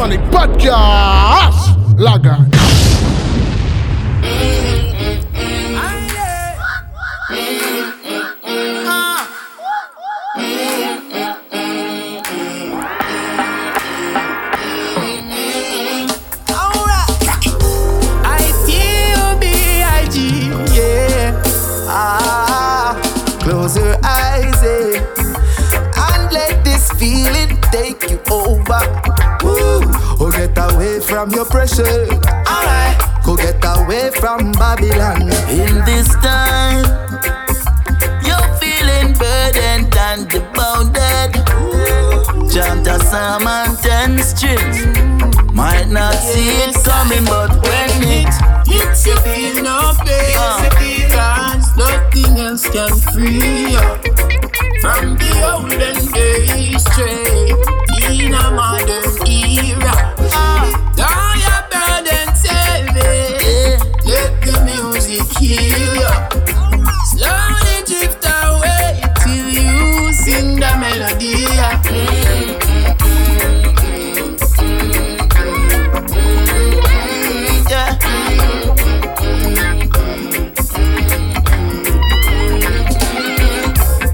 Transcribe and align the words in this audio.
dans 0.00 0.06
les 0.06 0.18
podcasts. 0.18 1.68
La 1.98 2.16
gagne. 2.18 2.99
from 31.00 31.30
your 31.32 31.44
pressure. 31.44 32.06
Alright, 32.46 32.96
go 33.24 33.36
get 33.36 33.62
away 33.64 34.10
from 34.20 34.52
Babylon. 34.52 35.22
In 35.48 35.84
this 35.84 36.08
time, 36.16 36.84
you're 38.24 38.50
feeling 38.60 39.14
burdened 39.14 39.94
and 39.96 40.28
debounded. 40.28 41.34
Chant 42.52 42.86
a 42.86 42.98
psalm 43.00 43.76
ten 43.78 44.18
strings. 44.18 44.86
Might 45.54 45.88
not 45.88 46.14
see 46.14 46.48
it 46.64 46.74
coming, 46.84 47.24
but 47.24 47.50
when 47.62 47.90
it 48.02 48.32
hits 48.66 49.06
you, 49.06 49.16
feel 49.20 49.62
no 49.62 49.92
pain. 50.04 51.10
Cause 51.10 51.76
nothing 51.76 52.38
else 52.38 52.68
can 52.68 52.92
free 53.12 53.72
you 53.72 53.80
from 54.80 55.16
the 55.16 55.30
olden 55.52 56.12
days 56.12 56.82
straight 56.92 57.54
in 58.10 58.34
a 58.34 58.50
modern 58.50 59.04
era. 59.26 60.19
Slowly 65.10 65.26
drift 67.84 68.24
away 68.24 69.02
till 69.24 69.48
you 69.48 70.12
sing 70.12 70.54
the 70.54 70.70
melody. 70.78 71.34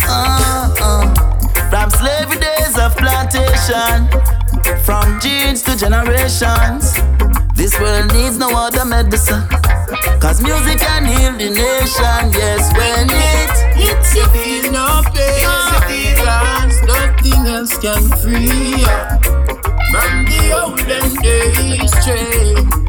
Uh, 0.09 0.73
uh. 0.81 1.05
From 4.83 5.21
jeans 5.21 5.61
to 5.63 5.77
generations. 5.77 6.95
This 7.67 7.81
world 7.81 8.13
needs 8.13 8.39
no 8.39 8.49
other 8.55 8.85
medicine. 8.85 9.43
Cause 10.21 10.41
music 10.41 10.79
can 10.79 11.05
heal 11.05 11.33
the 11.33 11.51
nation, 11.51 12.31
yes, 12.31 12.73
when 12.79 13.09
it 13.11 13.75
hits 13.75 14.15
you, 14.15 14.25
feel 14.27 14.71
no 14.71 15.03
pain. 15.13 16.15
Cause 16.17 16.81
nothing 16.83 17.45
else 17.49 17.77
can 17.79 18.09
free 18.23 18.47
you 18.47 18.97
from 19.91 20.25
the 20.27 20.53
olden 20.55 21.11
days 21.21 21.91
train. 22.05 22.86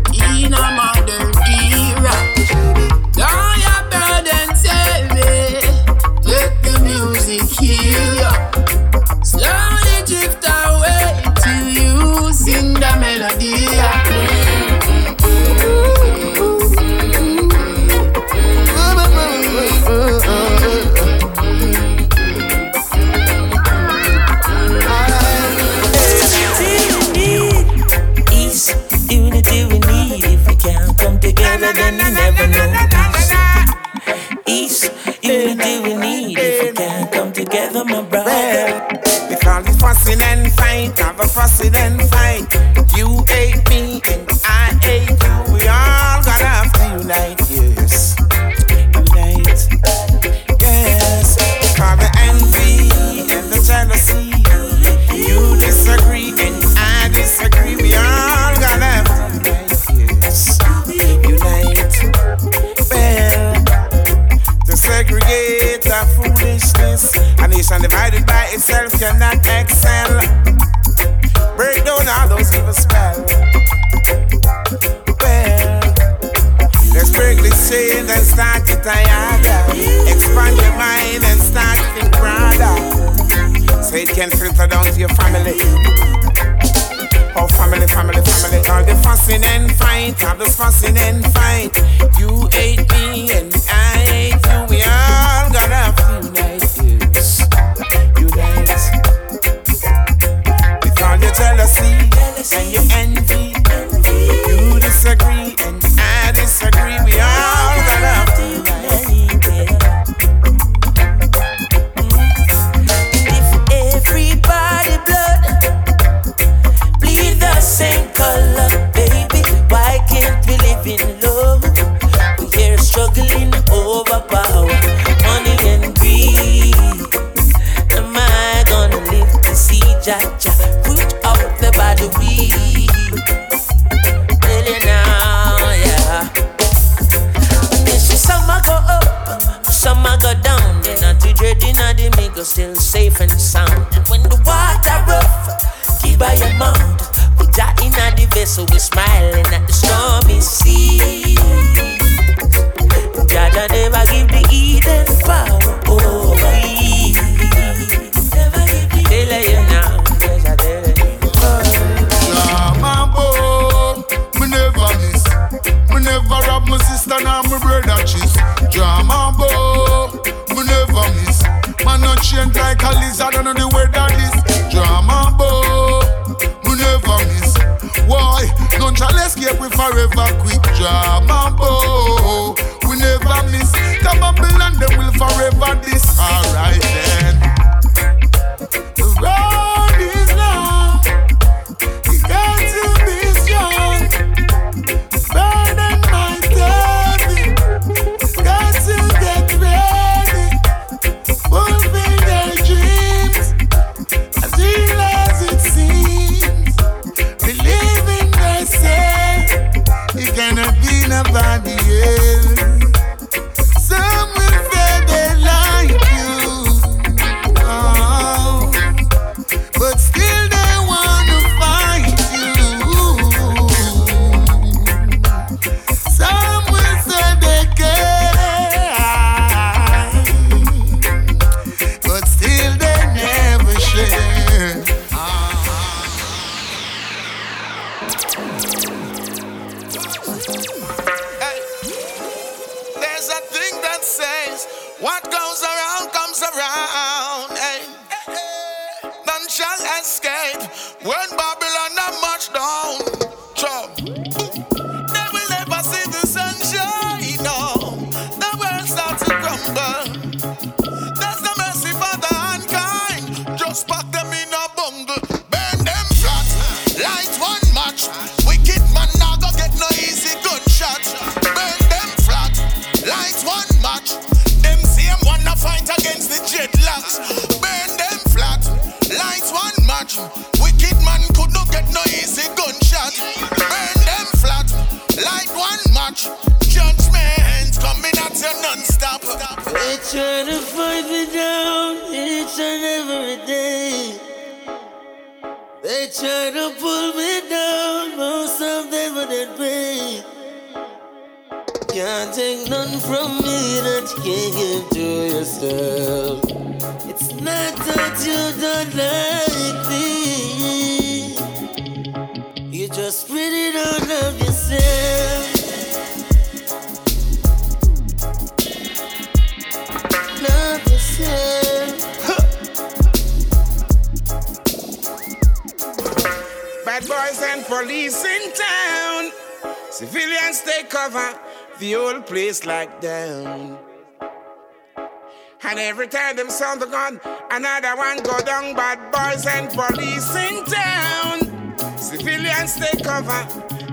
And 335.64 335.80
every 335.80 336.08
time 336.08 336.36
them 336.36 336.50
sound 336.50 336.82
the 336.82 336.86
gun, 336.86 337.20
another 337.52 337.96
one 337.96 338.18
go 338.22 338.40
down. 338.42 338.76
Bad 338.76 339.00
boys 339.12 339.46
and 339.46 339.70
police 339.70 340.36
in 340.36 340.64
town. 340.66 341.98
Civilians 341.98 342.76
take 342.76 343.04
cover, 343.04 343.44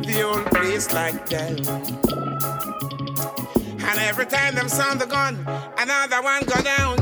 the 0.03 0.23
old 0.23 0.45
place 0.47 0.93
like 0.93 1.29
down. 1.29 1.59
And 3.87 3.99
every 4.01 4.27
time 4.27 4.55
them 4.55 4.69
sound 4.69 5.01
the 5.01 5.07
gun, 5.07 5.47
another 5.79 6.23
one 6.23 6.43
go 6.45 6.61
down. 6.63 6.97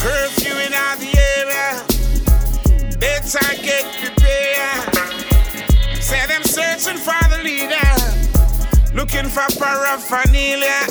Curfew 0.00 0.54
in 0.54 0.72
all 0.72 0.96
the 0.96 1.12
area. 1.36 1.82
Better 2.98 3.62
get 3.62 3.84
prepared. 4.00 4.94
Say 6.00 6.26
them 6.26 6.44
searching 6.44 6.98
for 6.98 7.22
the 7.28 7.42
leader, 7.42 8.94
looking 8.94 9.28
for 9.28 9.46
paraphernalia. 9.58 10.86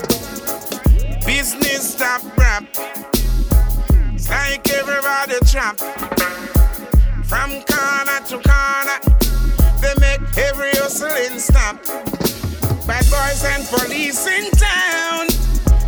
Business 1.25 1.93
stop 1.93 2.23
trap. 2.49 2.63
It's 4.15 4.29
like 4.29 4.67
everybody 4.71 5.37
trap. 5.45 5.77
From 7.29 7.49
corner 7.69 8.19
to 8.29 8.37
corner, 8.41 8.99
they 9.81 9.93
make 9.99 10.21
every 10.37 10.71
hustling 10.81 11.37
stop. 11.39 11.77
Bad 12.87 13.05
boys 13.13 13.43
and 13.45 13.63
police 13.67 14.25
in 14.25 14.49
town. 14.51 15.29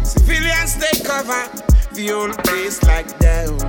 Civilians 0.05 0.75
they 0.77 1.03
cover. 1.03 1.49
The 1.93 2.11
old 2.11 2.37
place 2.43 2.81
like 2.83 3.09
down. 3.17 3.59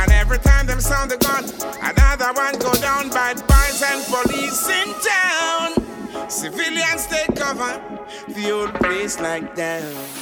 And 0.00 0.10
every 0.10 0.38
time 0.38 0.66
them 0.66 0.80
sound 0.80 1.12
the 1.12 1.18
gun, 1.18 1.44
another 1.80 2.32
one 2.32 2.58
go 2.58 2.72
down. 2.80 3.08
Bad 3.10 3.36
boys 3.46 3.82
and 3.86 4.02
police 4.06 4.68
in 4.68 4.88
town. 5.12 6.28
Civilians 6.28 7.06
they 7.06 7.26
cover. 7.36 7.80
The 8.28 8.50
old 8.50 8.74
place 8.74 9.20
like 9.20 9.54
down. 9.54 10.21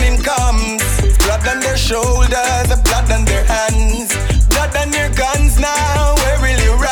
shoulders, 1.81 2.69
blood 2.83 3.11
on 3.11 3.25
their 3.25 3.43
hands, 3.43 4.15
blood 4.47 4.75
on 4.77 4.91
their 4.91 5.09
guns 5.15 5.59
now. 5.59 6.15
Where 6.15 6.39
will 6.41 6.59
you 6.63 6.73
run? 6.73 6.90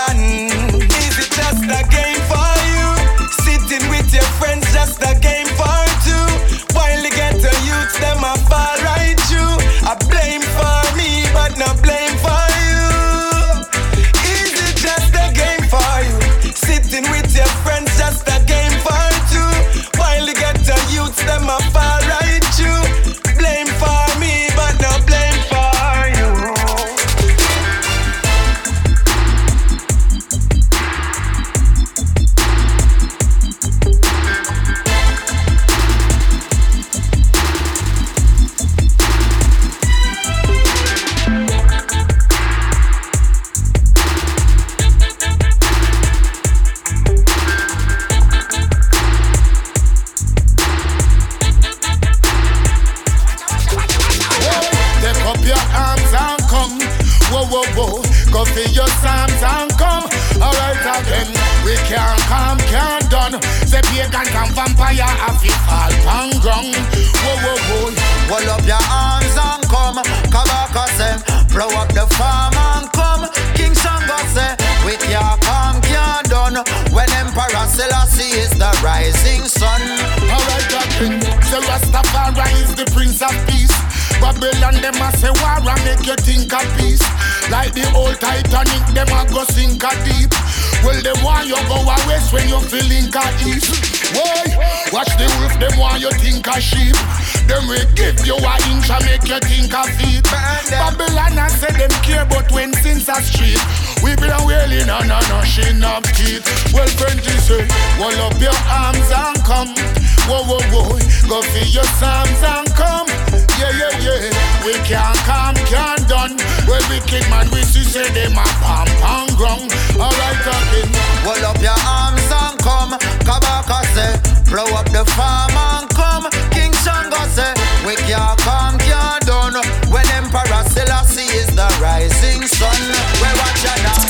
Farm 125.17 125.51
and 125.55 125.89
come. 125.89 126.25
King 126.51 126.73
Shango 126.83 127.21
say, 127.27 127.53
we 127.85 127.95
can't 128.07 128.39
come, 128.39 128.77
can't 128.79 129.25
done. 129.25 129.55
When 129.91 130.05
Emperor 130.11 130.63
Selassie 130.69 131.29
is 131.37 131.47
the 131.55 131.67
rising 131.81 132.45
sun, 132.47 132.81
we 133.21 133.29
watch 133.39 133.63
it 133.71 133.79
now. 133.87 134.01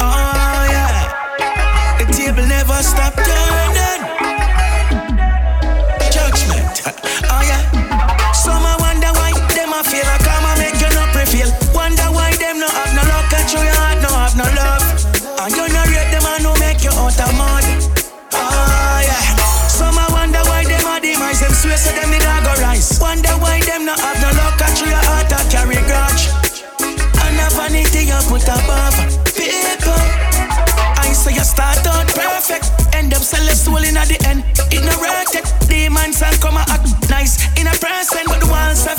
Oh 0.00 0.60
yeah, 0.74 1.98
the 1.98 2.04
table 2.12 2.46
never 2.46 2.82
stop 2.82 3.14
turning. 3.14 4.02
Judgment. 6.10 7.17
Put 28.38 28.48
above. 28.48 28.94
People. 29.34 30.02
I 30.98 31.12
say 31.12 31.34
you 31.34 31.44
start 31.44 31.86
out 31.86 32.06
perfect, 32.14 32.70
end 32.94 33.14
up 33.14 33.22
selling 33.22 33.54
soul 33.54 33.82
in 33.82 33.96
at 33.96 34.08
the 34.08 34.18
end. 34.26 34.44
Ignorated, 34.70 35.44
demons 35.68 36.22
and 36.22 36.38
come 36.40 36.56
act 36.56 36.88
nice. 37.10 37.38
In 37.58 37.66
a 37.66 37.74
person, 37.82 38.27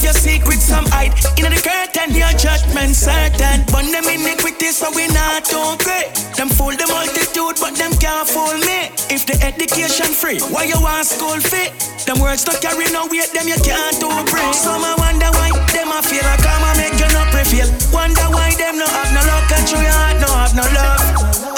your 0.04 0.14
secrets 0.14 0.64
some 0.64 0.86
hide. 0.90 1.14
In 1.40 1.52
the 1.52 1.60
curtain, 1.60 2.16
your 2.16 2.32
judgment 2.38 2.96
certain. 2.96 3.66
But 3.72 3.90
them 3.92 4.08
iniquity, 4.08 4.72
so 4.72 4.92
we 4.96 5.08
not 5.12 5.46
too 5.46 5.76
great. 5.84 6.14
Them 6.38 6.50
fool 6.50 6.72
the 6.76 6.88
multitude, 6.88 7.60
but 7.60 7.76
them 7.76 7.92
can't 8.00 8.28
fool 8.28 8.56
me. 8.64 8.92
If 9.12 9.26
the 9.26 9.36
education 9.44 10.14
free, 10.14 10.40
why 10.52 10.70
you 10.70 10.80
want 10.80 11.06
school 11.06 11.40
fee? 11.40 11.74
Them 12.06 12.20
words 12.22 12.44
don't 12.44 12.60
carry 12.62 12.90
no 12.90 13.06
weight, 13.12 13.34
them 13.34 13.48
you 13.48 13.60
can't 13.62 13.98
do 14.00 14.10
bring. 14.32 14.54
Some 14.54 14.82
I 14.82 14.96
wonder 14.98 15.30
why 15.36 15.52
them 15.74 15.92
I 15.92 16.02
feel 16.02 16.24
like 16.24 16.46
I'm 16.46 16.64
a 16.64 16.72
make 16.80 16.98
you 16.98 17.10
not 17.14 17.28
prevail. 17.30 17.70
Wonder 17.92 18.28
why 18.34 18.56
them 18.56 18.78
no 18.80 18.88
have 18.88 19.12
no 19.14 19.22
luck 19.28 19.52
and 19.52 19.66
true 19.68 19.82
your 19.84 19.94
heart 19.94 20.18
no 20.18 20.30
have 20.32 20.56
no 20.56 20.66
love. 20.74 21.04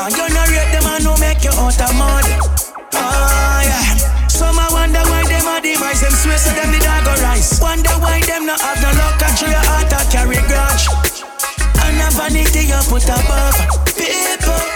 And 0.02 0.12
you 0.12 0.28
no 0.34 0.44
rate 0.50 0.72
them 0.74 0.88
and 0.92 1.04
no 1.06 1.14
make 1.18 1.44
you 1.44 1.54
out 1.56 1.80
of 1.80 1.94
mud. 1.96 2.26
Oh 2.94 3.62
yeah. 3.64 3.91
Some 4.42 4.58
I 4.58 4.68
wonder 4.74 5.06
why 5.06 5.22
them 5.30 5.46
a 5.46 5.62
demise 5.62 6.02
them 6.02 6.10
swear 6.18 6.36
so 6.36 6.50
them 6.58 6.72
the 6.74 6.80
dog 6.80 7.06
go 7.06 7.14
rise. 7.22 7.62
Wonder 7.62 7.94
why 8.02 8.22
them 8.26 8.48
no 8.48 8.58
have 8.58 8.82
no 8.82 8.90
luck 8.98 9.22
and 9.22 9.40
your 9.40 9.54
heart 9.70 9.94
a 9.94 10.02
carry 10.10 10.42
grudge. 10.50 10.90
And 11.86 12.02
a 12.02 12.10
vanity 12.18 12.66
you 12.66 12.82
put 12.90 13.06
above 13.06 13.54
people. 13.94 14.71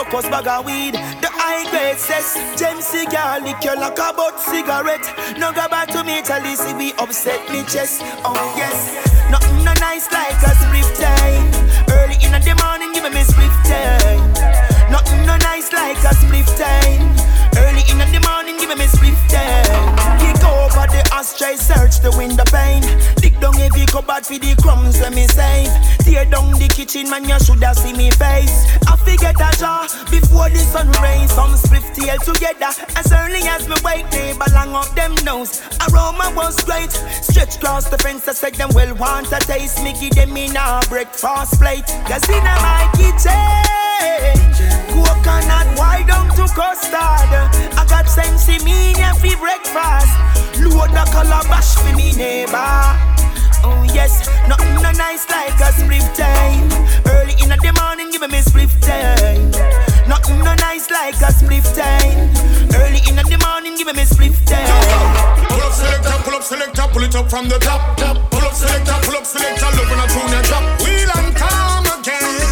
Crocus 0.00 0.30
bag 0.30 0.48
of 0.48 0.64
weed, 0.64 0.94
the 1.20 1.28
high 1.28 1.68
grade 1.68 2.00
cess, 2.00 2.32
gem 2.56 2.80
cigar, 2.80 3.36
liquor 3.44 3.76
like 3.76 4.00
a 4.00 4.16
butt 4.16 4.40
cigarette. 4.40 5.04
No 5.36 5.52
go 5.52 5.68
back 5.68 5.92
to 5.92 6.00
me, 6.02 6.22
tell 6.24 6.40
this 6.40 6.64
we 6.72 6.96
upset 6.96 7.36
me 7.52 7.60
chest. 7.68 8.00
Oh 8.24 8.32
yes, 8.56 8.96
nothing 9.28 9.60
no 9.60 9.76
nice 9.76 10.08
like 10.08 10.40
a 10.40 10.56
spliff 10.56 10.88
time. 10.96 11.52
Early 11.92 12.16
in 12.24 12.32
the 12.32 12.56
morning, 12.64 12.96
give 12.96 13.04
me 13.12 13.20
spliff 13.28 13.52
time. 13.68 14.24
Nothing 14.88 15.20
no 15.28 15.36
nice 15.44 15.68
like 15.68 16.00
a 16.00 16.16
spliff 16.16 16.48
time. 16.56 17.04
Early 17.60 17.84
in 17.92 18.00
the 18.00 18.24
morning, 18.24 18.56
give 18.56 18.72
me 18.72 18.88
spliff 18.88 19.20
time. 19.28 19.92
Kick 20.16 20.40
over 20.70 20.86
the 20.86 21.02
ashtray, 21.12 21.56
search 21.56 22.00
the 22.00 22.10
window 22.16 22.44
pane. 22.50 22.82
Dig 23.16 23.38
down 23.40 23.54
heavy 23.54 23.86
cupboard 23.86 24.24
for 24.24 24.38
the 24.38 24.54
crumbs, 24.62 25.00
let 25.00 25.12
me 25.14 25.26
save. 25.26 25.70
Tear 26.06 26.24
down 26.26 26.52
the 26.52 26.68
kitchen, 26.68 27.10
man, 27.10 27.24
you 27.24 27.38
shoulda 27.40 27.74
see 27.74 27.92
me 27.92 28.10
face. 28.10 28.66
I 28.86 28.96
forget 28.96 29.36
a 29.38 29.50
jar 29.58 29.86
before 30.10 30.48
the 30.50 30.58
sun 30.58 30.90
rays. 31.02 31.32
Some 31.32 31.56
split 31.56 31.82
tail 31.94 32.18
together. 32.18 32.70
As 32.96 33.12
early 33.12 33.42
as 33.46 33.68
me 33.68 33.76
wake, 33.84 34.10
neighbor 34.12 34.50
long 34.54 34.74
up 34.74 34.90
them 34.94 35.14
nose. 35.24 35.62
Aroma 35.88 36.32
was 36.34 36.56
great. 36.64 36.92
Stretch 37.22 37.56
across 37.56 37.88
the 37.88 37.98
fence, 37.98 38.28
I 38.28 38.32
said 38.32 38.54
them 38.54 38.70
well 38.74 38.94
want 38.94 39.32
a 39.32 39.40
taste. 39.40 39.82
Me 39.82 39.92
give 39.98 40.14
them 40.14 40.36
in 40.36 40.56
a 40.56 40.80
breakfast 40.88 41.58
plate. 41.60 41.86
Cause 42.06 42.28
in 42.28 42.44
my 42.44 42.86
kitchen, 42.94 44.38
coconut 44.94 45.68
wide 45.78 46.06
down 46.06 46.28
to 46.36 46.46
custard. 46.54 47.79
Sense 48.10 48.48
in 48.48 48.64
me 48.64 48.92
for 49.22 49.38
breakfast. 49.38 50.10
Load 50.58 50.90
the 50.90 51.06
calabash 51.14 51.76
for 51.76 51.94
me 51.94 52.10
neighbor. 52.18 52.58
Oh 53.62 53.86
yes, 53.94 54.26
nothing 54.48 54.74
no 54.82 54.90
nice 54.90 55.30
like 55.30 55.54
a 55.60 55.70
spliff 55.70 56.02
time. 56.16 56.66
Early 57.06 57.34
in 57.40 57.50
the 57.50 57.72
morning, 57.78 58.10
give 58.10 58.22
me 58.22 58.40
spliff 58.42 58.74
time. 58.82 59.50
Nothing 60.08 60.38
no 60.38 60.54
nice 60.56 60.90
like 60.90 61.14
a 61.22 61.30
split 61.30 61.62
time. 61.70 62.34
Early 62.74 62.98
in 63.06 63.14
the 63.14 63.38
morning, 63.46 63.76
give 63.76 63.94
me 63.94 64.04
split 64.04 64.34
time. 64.44 64.66
Pull 65.46 65.62
up 65.62 65.72
selector, 65.72 66.10
pull 66.24 66.34
up 66.34 66.42
selector, 66.42 66.86
pull 66.90 67.04
it 67.04 67.14
up 67.14 67.30
from 67.30 67.48
the 67.48 67.58
top. 67.60 67.96
Pull 68.30 68.42
up 68.42 68.54
selector, 68.54 68.98
pull 69.06 69.16
up 69.18 69.24
selector, 69.24 69.70
look 69.78 69.88
when 69.88 70.00
I 70.02 70.06
tune 70.10 70.32
your 70.34 70.42
drop. 70.42 70.64
Wheel 70.82 71.10
and 71.14 71.36
come 71.36 71.86
again. 72.00 72.49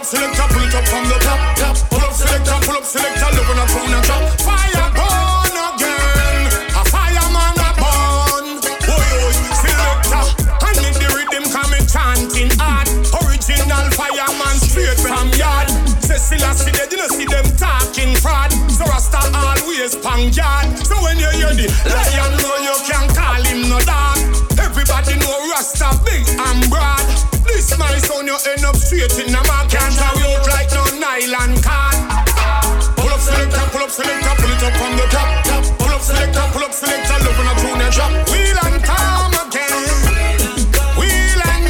Up 0.00 0.06
selector, 0.06 0.48
pull 0.48 0.64
it 0.64 0.74
up 0.74 0.88
from 0.88 1.04
the 1.04 1.18
top. 1.20 1.40
top. 1.60 1.76
Pull 1.92 2.00
up 2.00 2.12
selector, 2.12 2.56
pull 2.64 2.76
up 2.76 2.84
selector, 2.84 3.28
look 3.36 3.48
when 3.52 3.58
I 3.60 3.66
tune 3.68 3.90
your 3.92 4.02
drop. 4.08 4.24
Fire 4.40 4.88
burn 4.96 5.56
again. 5.60 6.40
A 6.72 6.82
fireman 6.88 7.56
a 7.60 7.70
burn. 7.76 8.46
Boy, 8.88 8.96
oh, 8.96 9.28
selector. 9.60 10.24
And 10.64 10.80
in 10.88 10.96
the 10.96 11.08
rhythm 11.12 11.44
coming 11.52 11.84
chanting 11.84 12.48
hard. 12.56 12.88
Original 13.20 13.86
fireman 13.92 14.56
straight 14.64 14.96
from 15.04 15.28
yard. 15.36 15.68
Cecilia 16.00 16.56
see 16.56 16.72
they 16.72 16.88
didn't 16.88 17.12
see 17.12 17.28
them 17.28 17.44
talking 17.60 18.16
fraud. 18.16 18.48
So 18.72 18.88
Rasta 18.88 19.20
always 19.36 20.00
pang 20.00 20.32
yard. 20.32 20.80
So 20.80 20.96
when 21.04 21.20
you 21.20 21.28
hear 21.36 21.52
the 21.52 21.68
lion 21.92 22.32
know 22.40 22.56
you 22.64 22.76
can 22.88 22.99
Rasta 25.60 25.92
big 26.06 26.24
and 26.24 26.70
broad. 26.70 27.04
This 27.44 27.76
my 27.76 27.92
son 27.98 28.24
you 28.24 28.32
end 28.48 28.64
up 28.64 28.76
straight 28.76 29.12
in 29.20 29.28
the 29.28 29.44
mark. 29.44 29.68
Can't 29.68 29.92
carry 29.92 30.24
out 30.24 30.48
like 30.48 30.72
no 30.72 30.80
nylon 30.96 31.52
card. 31.60 32.00
Pull 32.96 33.12
up 33.12 33.20
selector, 33.20 33.60
pull 33.68 33.84
up 33.84 33.90
selector, 33.90 34.34
pull 34.40 34.52
it 34.56 34.62
up 34.64 34.72
from 34.80 34.96
the 34.96 35.04
top. 35.12 35.44
top. 35.44 35.64
Pull 35.76 35.92
up 35.92 36.00
selector, 36.00 36.44
pull 36.56 36.64
up 36.64 36.72
selector, 36.72 37.12
love 37.12 37.36
when 37.36 37.46
I 37.46 37.54
tune 37.60 37.76
and 37.76 37.92
drop. 37.92 38.12
Wheel 38.32 38.56
and 38.64 38.80
come 38.88 39.34
again. 39.44 39.84
Wheel 40.96 41.40
and 41.52 41.68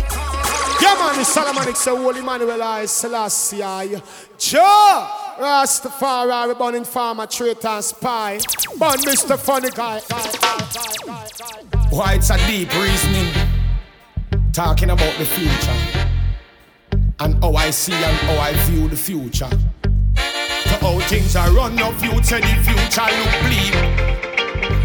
Yeah, 0.79 0.95
man, 0.95 1.19
it's 1.19 1.35
Solomonic, 1.35 1.75
so 1.75 1.97
Holy 1.97 2.23
Manuel 2.23 2.63
I 2.63 2.87
Selassie. 2.87 3.61
I. 3.61 4.01
Joe! 4.39 5.09
Rastafari, 5.41 6.57
burning 6.57 6.85
farmer, 6.85 7.27
traitor, 7.27 7.67
and 7.67 7.85
spy. 7.85 8.39
But 8.79 9.01
Mr. 9.01 9.37
Funny 9.37 9.71
Guy. 9.71 10.01
guy, 10.09 10.23
guy, 10.23 10.31
guy, 10.31 10.95
guy, 11.03 11.27
guy, 11.37 11.63
guy. 11.73 11.89
Why 11.91 12.15
it's 12.15 12.31
a 12.31 12.37
deep 12.47 12.73
reasoning. 12.73 13.40
Talking 14.53 14.91
about 14.91 15.17
the 15.17 15.25
future. 15.25 16.09
And 17.21 17.43
how 17.43 17.55
I 17.55 17.71
see 17.71 17.93
and 17.93 18.17
how 18.27 18.39
I 18.39 18.53
view 18.65 18.89
the 18.89 18.97
future. 18.97 19.49
To 20.15 20.75
how 20.81 20.99
things 21.01 21.37
are 21.37 21.51
run 21.53 21.77
no 21.77 21.93
future, 21.93 22.41
the 22.41 22.55
future 22.67 23.11
look 23.19 23.35
bleak. 23.47 23.75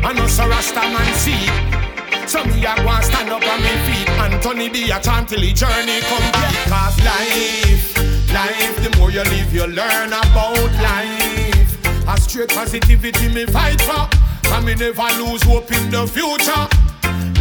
And 0.04 0.20
us 0.20 0.40
a 0.40 0.48
Rasta 0.48 0.82
man 0.82 1.14
see. 1.16 1.86
So 2.28 2.44
me 2.46 2.66
a 2.66 2.76
go 2.76 2.90
and 2.90 3.04
stand 3.04 3.30
up 3.30 3.46
on 3.46 3.62
me 3.62 3.70
feet 3.86 4.10
And 4.18 4.42
Tony 4.42 4.68
be 4.68 4.90
a 4.90 5.00
chant 5.00 5.30
till 5.30 5.42
the 5.42 5.54
journey 5.54 6.02
complete 6.02 6.58
Cause 6.66 6.98
life, 7.06 7.98
life 8.34 8.84
The 8.84 8.98
more 8.98 9.12
you 9.12 9.22
live 9.22 9.54
you 9.54 9.68
learn 9.68 10.08
about 10.08 10.72
life 10.82 12.08
A 12.08 12.20
straight 12.20 12.50
positivity 12.50 13.30
me 13.30 13.46
fight 13.46 13.80
for 13.80 14.10
And 14.52 14.66
me 14.66 14.74
never 14.74 15.08
lose 15.22 15.44
hope 15.44 15.72
in 15.72 15.92
the 15.92 16.08
future 16.08 16.68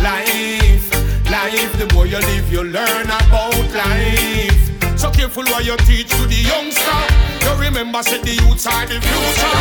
Life, 0.03 0.94
life. 1.35 1.73
The 1.79 1.87
more 1.95 2.07
you 2.07 2.21
live 2.31 2.47
you 2.53 2.63
learn 2.63 3.07
about 3.19 3.67
life. 3.83 4.63
So 5.01 5.11
careful 5.11 5.45
what 5.53 5.65
you 5.69 5.77
teach 5.89 6.11
to 6.17 6.23
the 6.33 6.41
youngster. 6.51 7.01
You 7.45 7.53
remember 7.67 8.03
say 8.03 8.21
the 8.23 8.35
youths 8.41 8.67
are 8.67 8.87
the 8.87 8.99
future. 9.05 9.55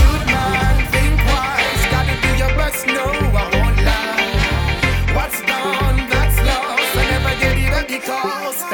Youth 0.00 0.26
man, 0.32 0.76
think 0.92 1.18
wise, 1.28 1.84
gotta 1.92 2.14
do 2.24 2.30
your 2.42 2.52
best, 2.60 2.86
no, 2.86 3.04
I 3.40 3.44
won't 3.54 3.78
lie. 3.88 5.14
What's 5.16 5.38
done, 5.50 5.98
that's 6.12 6.38
lost, 6.48 6.96
I 7.00 7.04
never 7.12 7.34
get 7.40 7.56
it 7.58 7.66
DNA, 7.76 8.65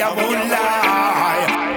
I 0.00 0.14
won't 0.14 0.50
lie. 0.50 1.68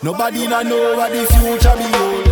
Nobody 0.00 0.46
na 0.46 0.62
know 0.62 0.96
what 0.96 1.10
the 1.12 1.26
future 1.26 1.76
be 1.76 1.82
hold. 1.98 2.26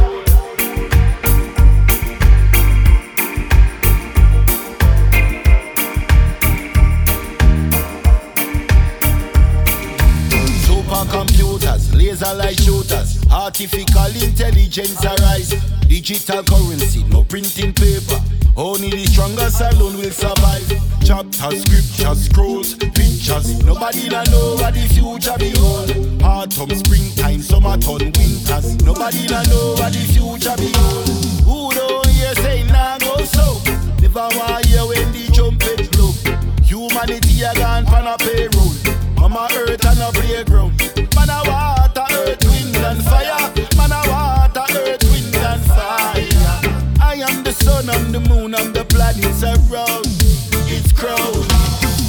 Supercomputers, 10.66 11.92
laser 11.92 12.34
light 12.34 12.65
artificial 13.46 14.26
intelligence 14.26 15.04
arise. 15.04 15.54
Digital 15.86 16.42
currency, 16.42 17.04
no 17.04 17.22
printing 17.22 17.72
paper. 17.72 18.18
Only 18.56 18.90
the 18.90 19.06
strongest 19.06 19.60
alone 19.60 19.96
will 19.98 20.10
survive. 20.10 20.66
Chapters, 21.06 21.62
scriptures, 21.62 22.26
scrolls, 22.26 22.74
pictures. 22.74 23.62
Nobody 23.62 24.08
na 24.08 24.24
know 24.34 24.56
what 24.58 24.74
the 24.74 24.82
future 24.90 25.38
be 25.38 25.54
hold. 25.54 25.94
Autumn, 26.22 26.74
springtime, 26.74 27.40
summer, 27.40 27.78
turn 27.78 28.10
winters. 28.18 28.82
Nobody 28.82 29.28
na 29.30 29.42
know 29.46 29.78
what 29.78 29.92
the 29.94 30.02
future 30.10 30.56
be 30.58 30.72
hold. 30.74 31.06
Who 31.46 31.70
don't 31.70 32.06
hear 32.08 32.34
say 32.42 32.64
nah 32.66 32.98
go 32.98 33.22
so? 33.22 33.62
Never 34.02 34.26
want 34.34 34.66
hear 34.66 34.82
when 34.82 35.06
the 35.14 35.30
trumpet 35.30 35.86
blow. 35.94 36.10
Humanity 36.66 37.46
a 37.46 37.54
gone 37.54 37.86
pan 37.86 38.10
a 38.10 38.18
payroll. 38.18 38.74
Mama 39.14 39.46
earth 39.54 39.86
and 39.86 40.02
a 40.02 40.10
playground. 40.10 40.74
Man 41.14 41.30
a 41.30 41.40
wind 41.46 41.75
and 42.96 43.04
fire. 43.04 43.52
Man 43.76 43.92
a 43.92 44.00
water, 44.08 44.64
earth, 44.72 45.04
wind 45.10 45.34
and 45.36 45.62
fire. 45.66 46.16
I 47.00 47.22
am 47.28 47.42
the 47.44 47.52
sun, 47.52 47.88
I'm 47.90 48.12
the 48.12 48.20
moon, 48.20 48.54
I'm 48.54 48.72
the 48.72 48.84
planets 48.84 49.42
around. 49.42 50.06
It's 50.68 50.92
crowded. 50.92 51.50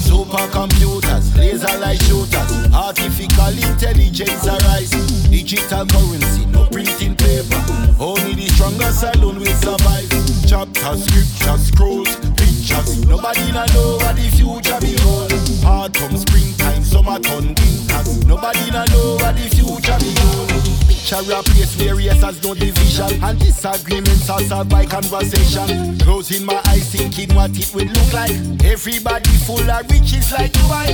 Supercomputers, 0.07 1.35
laser 1.37 1.77
light 1.79 2.01
shooters, 2.03 2.73
artificial 2.73 3.55
intelligence 3.57 4.47
arise. 4.47 4.91
Digital 5.29 5.85
currency, 5.85 6.45
no 6.47 6.65
printing 6.67 7.15
paper. 7.15 7.61
Only 7.99 8.35
the 8.35 8.47
strongest 8.55 9.03
alone 9.03 9.39
will 9.39 9.57
survive. 9.59 10.09
Chapters, 10.47 11.03
scriptures, 11.05 11.67
scrolls, 11.67 12.15
pictures. 12.39 13.05
Nobody 13.05 13.51
know 13.51 13.99
what 13.99 14.15
the 14.15 14.29
future 14.35 14.79
be 14.79 14.95
hold. 15.03 15.33
Autumn, 15.65 16.17
springtime, 16.17 16.83
summer, 16.83 17.19
turn 17.19 17.47
winters. 17.47 18.25
Nobody 18.25 18.71
know 18.71 19.17
what 19.19 19.35
the 19.35 19.49
future 19.51 19.97
be 19.99 20.76
Picture 21.09 21.33
a 21.33 21.41
place 21.41 21.73
where 21.79 21.97
has 22.15 22.43
no 22.43 22.53
division. 22.53 23.23
And 23.23 23.39
disagreements 23.39 24.29
are 24.29 24.41
solved 24.41 24.69
by 24.69 24.85
conversation. 24.85 25.97
Closing 25.99 26.43
my 26.43 26.61
eyes 26.67 26.91
thinking 26.91 27.33
what 27.33 27.51
it 27.57 27.73
would 27.73 27.87
look 27.87 28.11
like. 28.11 28.31
Everybody 28.65 29.29
full 29.47 29.71
of 29.71 29.89
riches 29.89 30.33
like 30.33 30.51
Dubai 30.51 30.87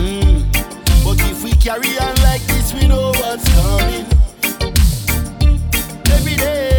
mm. 0.00 1.04
But 1.04 1.20
if 1.30 1.44
we 1.44 1.52
carry 1.56 1.98
on 1.98 2.14
like 2.22 2.40
this 2.46 2.72
we 2.72 2.88
know 2.88 3.12
what's 3.20 3.44
coming. 3.52 4.06
Every 6.10 6.36
day 6.36 6.69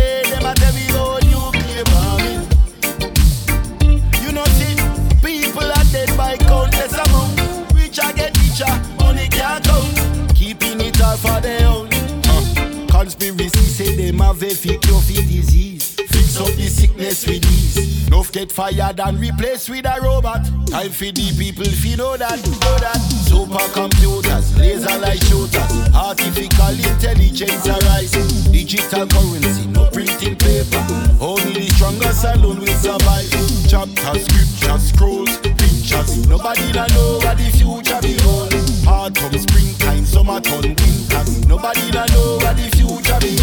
fit 14.49 14.81
cure 14.81 15.01
for 15.01 15.13
disease. 15.13 15.95
Fix 15.95 16.39
up 16.39 16.47
the 16.55 16.67
sickness 16.67 17.27
with 17.27 17.45
ease 17.45 18.07
Enough 18.07 18.31
get 18.31 18.51
fired 18.51 18.99
and 18.99 19.19
replaced 19.19 19.69
with 19.69 19.85
a 19.85 20.01
robot. 20.01 20.43
Time 20.67 20.91
for 20.91 21.11
the 21.13 21.31
people 21.37 21.65
fi 21.65 21.95
know 21.95 22.17
that, 22.17 22.41
know 22.43 22.77
that. 22.81 22.97
Supercomputers, 23.29 24.57
laser 24.57 24.97
light 24.99 25.23
shooters. 25.25 25.71
Artificial 25.93 26.75
intelligence 26.91 27.67
arise. 27.67 28.11
Digital 28.51 29.07
currency, 29.07 29.67
no 29.67 29.85
printing 29.93 30.35
paper. 30.35 30.83
Only 31.21 31.69
the 31.69 31.73
strongest 31.75 32.25
alone 32.25 32.59
will 32.59 32.79
survive. 32.81 33.29
Chapters, 33.69 34.25
scriptures, 34.25 34.83
scrolls, 34.89 35.37
pictures. 35.37 36.27
Nobody 36.27 36.71
na 36.73 36.87
know 36.87 37.19
what 37.21 37.37
the 37.37 37.49
future 37.53 37.99
be 38.01 38.17
hold 38.23 38.53
Autumn, 38.87 39.37
springtime, 39.39 40.05
summer, 40.05 40.39
turn 40.41 40.61
winters 40.61 41.47
Nobody 41.47 41.91
na 41.91 42.05
know 42.07 42.37
what 42.37 42.57
the 42.57 42.69
future 42.75 43.19
be 43.19 43.37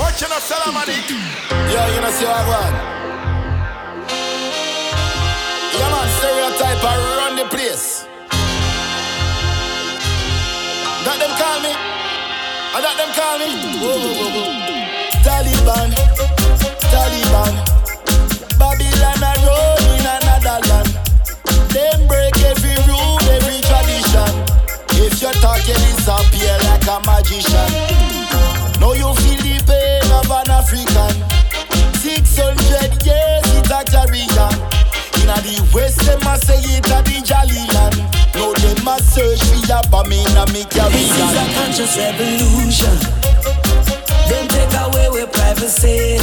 hold 0.00 0.12
Watching 0.12 0.32
a 0.32 0.40
Solomonic. 0.40 1.10
Yeah, 1.72 1.94
you 1.94 2.00
know 2.00 2.10
see 2.10 2.24
what 2.24 2.36
I 2.36 2.48
want 2.48 2.74
Yeah 5.76 5.90
man, 5.92 6.08
stereotype 6.18 6.82
run 6.82 7.36
the 7.36 7.44
place 7.54 8.06
that 11.04 11.16
them 11.16 11.32
call 11.40 11.60
me. 11.64 11.72
I 11.72 12.78
that 12.84 12.94
them 13.00 13.10
call 13.16 13.40
me. 13.40 13.48
Whoa, 13.80 13.96
whoa, 13.98 14.36
whoa. 14.36 14.52
Taliban, 15.24 15.90
Taliban. 16.92 17.54
Babylon 18.60 19.24
a 19.24 19.32
roll 19.48 19.80
in 19.96 20.04
another 20.04 20.60
land. 20.68 20.92
Them 21.72 22.06
break 22.06 22.36
every 22.44 22.76
rule, 22.84 23.16
every 23.32 23.64
tradition. 23.64 24.30
If 25.00 25.24
you 25.24 25.32
talk, 25.40 25.64
you 25.66 25.74
disappear 25.74 26.56
like 26.68 26.84
a 26.84 27.00
magician. 27.08 27.70
Now 28.78 28.92
you 28.92 29.10
an 30.40 30.50
African. 30.50 31.12
600 32.00 33.04
years 33.04 33.44
it 33.60 33.70
a 33.70 33.80
carry 33.84 34.24
on. 34.40 34.56
Inna 35.20 35.36
the 35.44 35.60
west, 35.74 36.00
them 36.06 36.20
a 36.24 36.38
say 36.38 36.60
it 36.64 36.86
a 36.88 37.02
the 37.04 37.20
jolly 37.24 37.60
land. 37.76 37.96
Now 38.34 38.52
them 38.56 38.88
a 38.88 38.96
search 39.00 39.40
for 39.44 39.60
ya 39.68 39.82
bomb 39.90 40.12
inna 40.12 40.46
me 40.52 40.64
carry 40.64 40.92
This 40.92 41.12
is 41.12 41.36
a 41.36 41.44
conscious 41.56 41.96
revolution. 41.96 42.96
Them 44.28 44.48
take 44.48 44.74
away 44.80 45.08
we 45.10 45.26
privacy. 45.26 46.16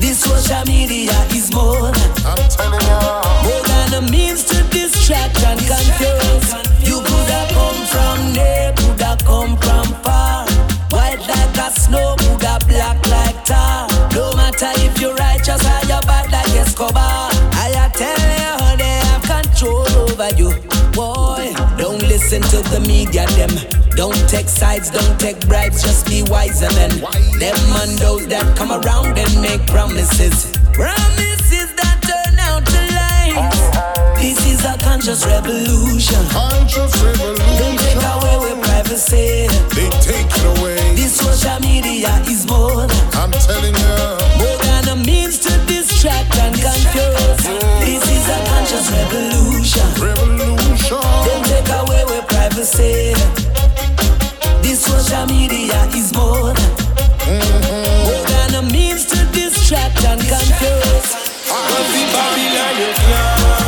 This 0.00 0.18
social 0.20 0.64
media 0.66 1.14
is 1.30 1.52
more 1.52 1.92
than 1.92 2.10
I'm 2.26 2.42
telling 2.50 2.80
ya. 2.90 3.22
more 3.44 3.62
than 3.70 4.02
a 4.02 4.10
means 4.10 4.42
to 4.50 4.58
distract 4.74 5.42
and 5.44 5.60
confuse. 5.60 6.50
You 6.82 6.98
coulda 7.06 7.40
come 7.54 7.80
from 7.86 8.32
near, 8.32 8.72
coulda 8.76 9.16
come 9.22 9.56
from 9.58 9.86
far. 10.02 10.46
White 10.90 11.22
like 11.28 11.56
a 11.58 11.70
snow, 11.70 12.16
tar. 13.44 13.88
No 14.14 14.34
matter 14.34 14.70
if 14.86 15.00
you're 15.00 15.14
righteous 15.14 15.62
or 15.64 15.80
you're 15.86 16.02
bad 16.02 16.30
like 16.32 16.48
Escobar. 16.56 17.30
I 17.84 17.90
tell 17.92 18.16
you, 18.16 18.76
they 18.78 18.98
have 19.08 19.22
control 19.22 19.86
over 20.08 20.30
you. 20.36 20.50
Boy, 20.92 21.52
don't 21.76 22.00
listen 22.08 22.40
to 22.42 22.62
the 22.70 22.80
media, 22.86 23.26
them. 23.36 23.50
Don't 23.96 24.16
take 24.28 24.48
sides, 24.48 24.90
don't 24.90 25.20
take 25.20 25.38
bribes, 25.46 25.82
just 25.82 26.06
be 26.08 26.22
wiser 26.22 26.72
men. 26.74 26.90
Them 27.38 27.56
and 27.82 27.98
those 27.98 28.26
that 28.28 28.56
come 28.56 28.72
around 28.72 29.18
and 29.18 29.42
make 29.42 29.66
promises. 29.66 30.52
Promises 30.72 31.74
conscious 34.94 35.26
revolution. 35.26 36.24
Conscious 36.28 37.02
revolution. 37.02 37.76
take 37.82 38.02
away 38.14 38.36
with 38.38 38.62
privacy. 38.62 39.48
They 39.74 39.90
take 39.98 40.30
it 40.30 40.46
away. 40.54 40.94
This 40.94 41.16
social 41.16 41.58
media 41.58 42.14
is 42.30 42.46
more 42.46 42.86
I'm 43.18 43.32
telling 43.32 43.74
ya. 43.74 44.18
more 44.38 44.58
than 44.62 44.94
a 44.94 44.96
means 45.04 45.40
to 45.40 45.50
distract 45.66 46.38
and 46.38 46.54
confuse. 46.54 47.42
This 47.82 48.06
is 48.06 48.24
a 48.30 48.38
conscious 48.46 48.86
revolution. 48.94 49.88
Revolution. 49.98 51.02
Don't 51.26 51.44
take 51.44 51.70
away 51.74 52.04
with 52.04 52.24
privacy. 52.28 53.18
This 54.62 54.78
social 54.78 55.26
media 55.26 55.90
is 55.90 56.14
more 56.14 56.54
than, 56.54 56.70
mm-hmm. 57.34 58.06
more 58.06 58.24
than 58.30 58.62
a 58.62 58.62
means 58.70 59.06
to 59.06 59.18
distract 59.34 60.04
and 60.04 60.20
confuse. 60.20 61.18
Every 61.50 62.04
Babylon 62.14 62.74
you 62.78 63.63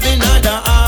in 0.00 0.22
other 0.22 0.81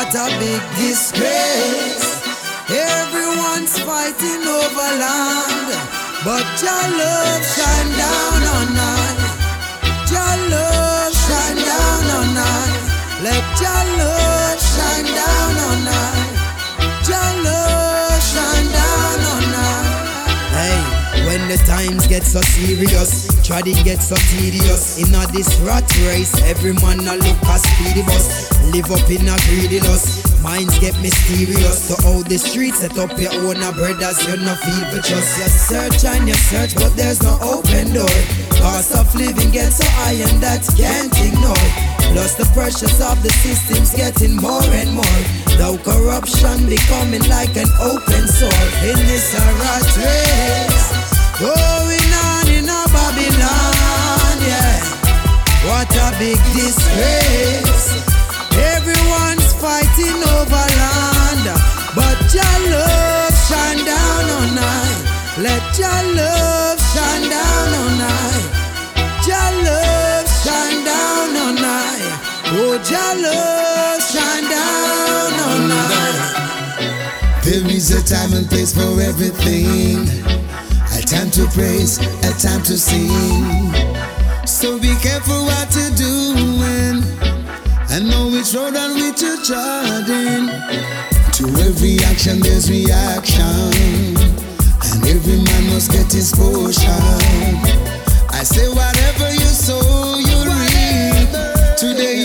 What 0.00 0.14
a 0.14 0.28
big 0.40 0.62
disgrace. 0.80 2.24
Everyone's 2.72 3.78
fighting 3.80 4.48
over 4.48 4.90
land, 4.96 5.68
but 6.24 6.48
your 6.64 6.84
love 7.00 7.44
shine 7.44 7.92
down 8.00 8.42
on 8.56 8.80
us. 8.80 9.20
Your 10.10 10.36
love 10.56 11.12
shine 11.12 11.60
down 11.68 12.04
on 12.16 12.32
us. 12.32 12.80
Let 13.26 13.44
your 13.60 13.84
love 14.00 14.58
shine 14.72 15.04
down 15.04 15.54
on 15.68 15.88
us. 15.88 15.89
The 21.50 21.58
times 21.66 22.06
get 22.06 22.22
so 22.22 22.38
serious, 22.54 23.26
trading 23.42 23.82
get 23.82 23.98
so 23.98 24.14
tedious. 24.30 25.02
In 25.02 25.10
a 25.10 25.26
this 25.34 25.50
rat 25.66 25.82
race, 26.06 26.30
every 26.46 26.70
man 26.78 27.02
a 27.02 27.18
look 27.18 27.42
a 27.42 27.58
speedy 27.58 28.06
bus. 28.06 28.54
Live 28.70 28.86
up 28.94 29.02
in 29.10 29.26
a 29.26 29.34
greedy 29.50 29.82
lust. 29.82 30.30
Minds 30.46 30.78
get 30.78 30.94
mysterious. 31.02 31.90
To 31.90 31.98
how 32.06 32.22
the 32.22 32.38
streets 32.38 32.86
set 32.86 32.94
up 33.02 33.18
your 33.18 33.34
own 33.34 33.58
a 33.66 33.74
brothers, 33.74 34.22
you 34.30 34.38
no 34.38 34.54
feel 34.62 34.84
for 34.94 35.02
just 35.02 35.26
you 35.42 35.50
search 35.50 36.06
and 36.06 36.30
you 36.30 36.38
search, 36.38 36.78
but 36.78 36.94
there's 36.94 37.18
no 37.18 37.34
open 37.42 37.98
door. 37.98 38.18
Cost 38.62 38.94
of 38.94 39.10
living 39.18 39.50
gets 39.50 39.82
so 39.82 39.90
high 39.98 40.22
and 40.22 40.38
that 40.38 40.62
can't 40.78 41.10
ignore. 41.18 41.66
Plus 42.14 42.38
the 42.38 42.46
pressures 42.54 43.02
of 43.02 43.18
the 43.26 43.32
system's 43.42 43.90
getting 43.90 44.38
more 44.38 44.70
and 44.70 44.94
more. 44.94 45.20
Though 45.58 45.82
corruption 45.82 46.70
becoming 46.70 47.26
like 47.26 47.58
an 47.58 47.66
open 47.82 48.22
sore 48.38 48.70
in 48.86 48.94
this 49.10 49.34
rat 49.34 49.90
race. 49.98 51.19
Going 51.40 52.12
on 52.20 52.48
in 52.52 52.68
a 52.68 52.84
Babylon, 52.92 54.36
yeah. 54.44 54.76
What 55.64 55.88
a 55.96 56.12
big 56.18 56.36
disgrace. 56.52 57.96
Everyone's 58.76 59.48
fighting 59.56 60.20
over 60.36 60.66
land, 60.76 61.48
but 61.96 62.20
your 62.36 62.56
love 62.68 63.32
shine 63.48 63.82
down 63.88 64.24
on 64.36 64.54
night. 64.54 65.00
Let 65.40 65.64
your 65.80 66.02
love 66.12 66.78
shine 66.92 67.30
down 67.30 67.68
on 67.72 67.92
night. 67.96 68.50
Your 69.24 69.50
love 69.64 70.28
shine 70.44 70.84
down 70.84 71.36
on 71.40 71.54
night. 71.54 72.20
Oh, 72.52 72.76
your 72.84 73.12
love 73.24 74.02
shine 74.12 74.44
down 74.44 75.32
on 75.48 75.68
night. 75.72 77.44
There 77.44 77.66
is 77.74 77.90
a 77.92 78.04
time 78.04 78.34
and 78.34 78.46
place 78.46 78.74
for 78.74 79.00
everything. 79.00 80.04
Time 81.10 81.28
to 81.32 81.44
praise, 81.48 81.98
a 81.98 82.30
time 82.38 82.62
to 82.62 82.78
sing. 82.78 83.10
So 84.46 84.78
be 84.78 84.94
careful 85.02 85.42
what 85.42 85.66
you're 85.74 85.90
doing. 85.98 87.02
And 87.90 88.08
know 88.08 88.28
which 88.30 88.54
road 88.54 88.76
and 88.76 88.94
which 88.94 89.20
you're 89.20 89.42
treading. 89.42 90.46
To 91.34 91.44
every 91.66 91.98
action 92.04 92.38
there's 92.38 92.70
reaction. 92.70 93.42
And 93.42 95.02
every 95.10 95.42
man 95.42 95.74
must 95.74 95.90
get 95.90 96.12
his 96.12 96.30
portion. 96.30 96.86
I 98.30 98.44
say 98.44 98.68
whatever 98.68 99.32
you 99.32 99.50
sow, 99.50 100.14
you'll 100.14 100.46
reap. 100.46 101.30
Today 101.76 102.19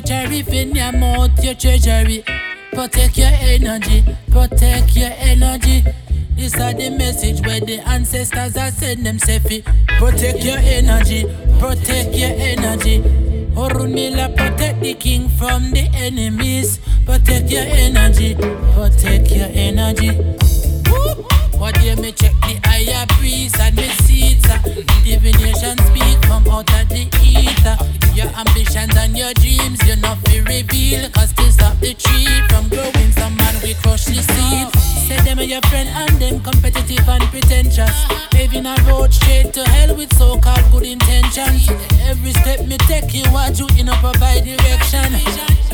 treachery, 0.00 0.42
fin 0.42 0.74
your 0.74 0.92
mouth, 0.92 1.42
your 1.42 1.54
treasury. 1.54 2.24
Protect 2.72 3.18
your 3.18 3.30
energy, 3.32 4.04
protect 4.30 4.96
your 4.96 5.10
energy. 5.16 5.84
This 6.36 6.54
are 6.60 6.72
the 6.72 6.90
message 6.90 7.44
where 7.44 7.60
the 7.60 7.80
ancestors 7.80 8.56
are 8.56 8.70
send 8.70 9.04
them 9.04 9.18
say 9.18 9.40
fi 9.40 9.60
Protect 9.98 10.44
your 10.44 10.58
energy, 10.58 11.24
protect 11.58 12.14
your 12.14 12.30
energy 12.30 13.00
Orunmila 13.56 14.36
protect 14.36 14.80
the 14.80 14.94
king 14.94 15.28
from 15.30 15.72
the 15.72 15.90
enemies 15.94 16.78
Protect 17.04 17.50
your 17.50 17.64
energy, 17.66 18.36
protect 18.36 19.32
your 19.32 19.48
energy 19.50 20.10
What 21.58 21.74
day 21.74 21.94
me 21.96 22.12
check 22.12 22.34
the 22.46 22.60
higher 22.62 23.06
priest 23.18 23.58
and 23.58 23.74
me 23.74 23.88
seats 24.06 24.46
uh, 24.46 24.58
Divination 25.02 25.74
speak 25.90 26.18
from 26.26 26.46
out 26.46 26.70
of 26.70 26.88
the 26.88 27.10
ether. 27.18 27.74
Your 28.14 28.30
ambitions 28.38 28.94
and 28.94 29.18
your 29.18 29.34
dreams 29.34 29.82
you 29.82 29.96
not 29.96 30.18
fi 30.26 30.38
reveal. 30.46 31.10
Cause 31.10 31.32
to 31.34 31.50
stop 31.50 31.74
the 31.80 31.94
tree 31.94 32.30
from 32.48 32.68
growing 32.68 33.10
some 33.18 33.34
man 33.34 33.54
we 33.62 33.74
crush 33.82 34.04
the 34.06 34.22
seed. 34.22 34.68
Say 35.08 35.18
them 35.26 35.40
are 35.40 35.42
your 35.42 35.62
friend 35.66 35.88
and 35.88 36.14
them 36.22 36.40
competitive 36.40 37.08
and 37.08 37.24
pretentious. 37.34 37.96
Paving 38.30 38.66
a 38.66 38.76
road 38.86 39.12
straight 39.12 39.52
to 39.54 39.64
hell 39.64 39.96
with 39.96 40.14
so-called 40.14 40.70
good 40.70 40.86
intentions. 40.86 41.68
Every 42.06 42.30
step 42.30 42.66
me 42.66 42.78
take 42.86 43.12
you 43.12 43.26
want 43.32 43.58
you 43.58 43.66
in 43.76 43.88
a 43.88 43.96
provide 43.98 44.44
direction. 44.44 45.18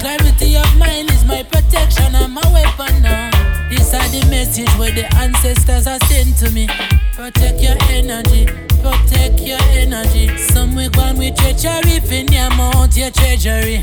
Clarity 0.00 0.56
of 0.56 0.70
mind 0.78 1.10
is 1.10 1.24
my 1.24 1.42
protection 1.42 2.14
I'm 2.14 2.36
a 2.36 2.44
weapon 2.52 3.02
now 3.02 3.33
This 3.74 3.92
are 3.92 4.08
the 4.08 4.24
message 4.30 4.70
where 4.78 4.92
the 4.92 5.12
ancestors 5.16 5.88
are 5.88 5.98
sent 6.06 6.38
to 6.38 6.50
me 6.52 6.68
Protect 7.14 7.60
your 7.60 7.76
energy, 7.90 8.46
protect 8.80 9.40
your 9.40 9.58
energy 9.72 10.36
Some 10.38 10.76
we 10.76 10.88
gone 10.90 11.18
with 11.18 11.34
treachery 11.36 11.98
fin 11.98 12.28
your 12.28 12.50
mouth, 12.50 12.96
your 12.96 13.10
treasury 13.10 13.82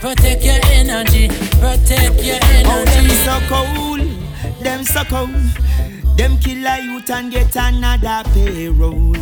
Protect 0.00 0.44
your 0.44 0.60
energy, 0.64 1.28
protect 1.60 2.22
your 2.22 2.38
energy. 2.42 2.66
Oh, 2.66 2.84
them 2.86 3.08
so 3.24 3.38
cold, 3.48 4.62
them 4.62 4.84
so 4.84 5.04
cold. 5.04 6.16
Them 6.16 6.38
kill 6.38 6.66
a 6.66 6.80
youth 6.82 7.10
and 7.10 7.30
get 7.30 7.54
another 7.54 8.28
payroll. 8.30 9.14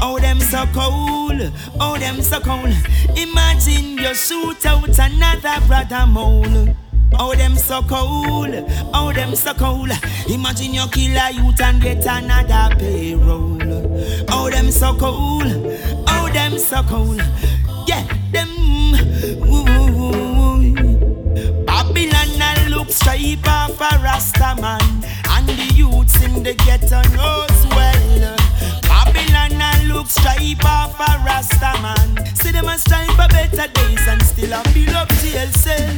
Oh, 0.00 0.18
them 0.20 0.38
so 0.38 0.66
cold, 0.72 1.52
oh, 1.80 1.96
them 1.98 2.22
so 2.22 2.38
cold. 2.38 2.72
Imagine 3.16 3.98
you 3.98 4.14
shoot 4.14 4.64
out 4.66 4.98
another 5.00 5.66
brother 5.66 6.06
mole. 6.06 6.76
Oh, 7.18 7.34
them 7.34 7.56
so 7.56 7.82
cold, 7.82 8.54
oh, 8.92 9.12
them 9.14 9.34
so 9.34 9.54
cold. 9.54 9.90
Imagine 10.28 10.74
you 10.74 10.86
kill 10.88 11.16
a 11.16 11.30
youth 11.30 11.60
and 11.60 11.80
get 11.80 12.04
another 12.06 12.74
payroll. 12.76 13.58
Oh, 14.30 14.50
them 14.50 14.70
so 14.70 14.94
cold, 14.96 15.44
oh, 16.08 16.30
them 16.32 16.58
so 16.58 16.82
cold. 16.82 17.22
Yeah, 17.86 18.06
them. 18.32 18.50
Woo, 19.40 19.64
woo. 19.64 20.34
Babylon 21.64 22.40
a 22.40 22.68
look 22.70 22.90
stripe 22.90 23.46
off 23.48 23.80
a 23.80 23.98
Rasta 23.98 24.54
man 24.60 24.80
And 25.30 25.48
the 25.48 25.72
youths 25.74 26.22
in 26.22 26.42
the 26.42 26.54
ghetto 26.54 27.02
knows 27.14 27.66
well 27.74 28.43
look 29.94 30.08
stripe 30.08 30.64
off 30.64 31.00
a 31.00 31.24
Rasta 31.24 31.72
man 31.80 32.36
See 32.36 32.50
them 32.50 32.68
a 32.68 32.76
strive 32.76 33.08
for 33.10 33.28
better 33.28 33.68
days 33.72 34.06
and 34.06 34.22
still 34.22 34.52
a 34.52 34.62
build 34.74 34.94
up 34.94 35.08
jail 35.22 35.48
cell 35.52 35.96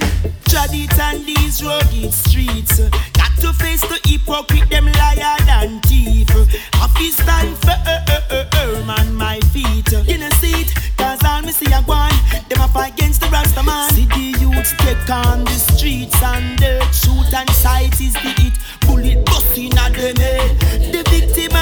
trod 0.56 0.70
it 0.72 1.00
on 1.00 1.24
these 1.26 1.62
rugged 1.62 2.12
streets. 2.12 2.78
Got 3.12 3.32
to 3.40 3.52
face 3.52 3.82
the 3.82 4.00
hypocrite, 4.04 4.70
them 4.70 4.86
liar 4.86 5.36
than 5.44 5.80
thief. 5.82 6.28
Happy 6.72 7.10
stand 7.10 7.56
firm 7.58 7.80
uh, 7.86 8.00
uh, 8.30 8.44
uh, 8.52 8.94
on 8.98 9.14
my 9.14 9.40
feet. 9.52 9.92
Know 9.92 10.30
see 10.40 10.62
it, 10.62 10.72
cause 10.96 11.22
all 11.24 11.42
me 11.42 11.52
see 11.52 11.70
a 11.72 11.82
one. 11.82 12.12
Them 12.48 12.60
a 12.60 12.68
fight 12.68 12.94
against 12.94 13.20
the 13.20 13.28
Rasta 13.28 13.62
man. 13.62 13.90
See 13.92 14.06
the 14.06 14.38
youths 14.40 14.72
take 14.78 15.10
on 15.10 15.44
the 15.44 15.58
streets 15.72 16.16
and 16.22 16.58
the 16.58 16.80
shoot 16.90 17.32
and 17.34 17.50
sight 17.50 18.00
is 18.00 18.14
the 18.14 18.32
hit. 18.40 18.54
Bullet 18.86 19.24
busting 19.26 19.76
at 19.76 19.92
them 19.92 20.16
head. 20.16 20.95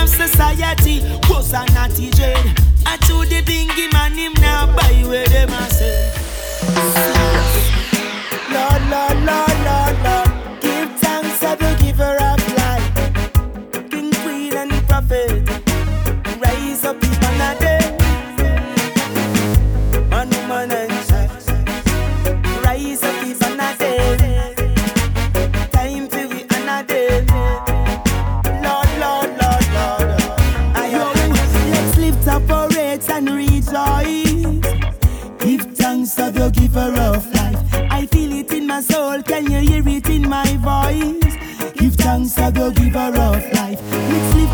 Of 0.04 0.10
society 0.10 1.00
was 1.30 1.54
a 1.54 1.64
naughty 1.72 2.10
dread. 2.10 2.36
I 2.84 2.98
told 3.08 3.26
the 3.28 3.40
bingy 3.40 3.90
man 3.94 4.12
him 4.12 4.34
now 4.34 4.66
buy 4.66 5.02
where 5.08 5.26
them 5.26 5.48
a 5.48 5.70
say. 5.70 6.12
Lord, 8.52 8.82
Lord, 8.90 9.24
Lord, 9.24 9.53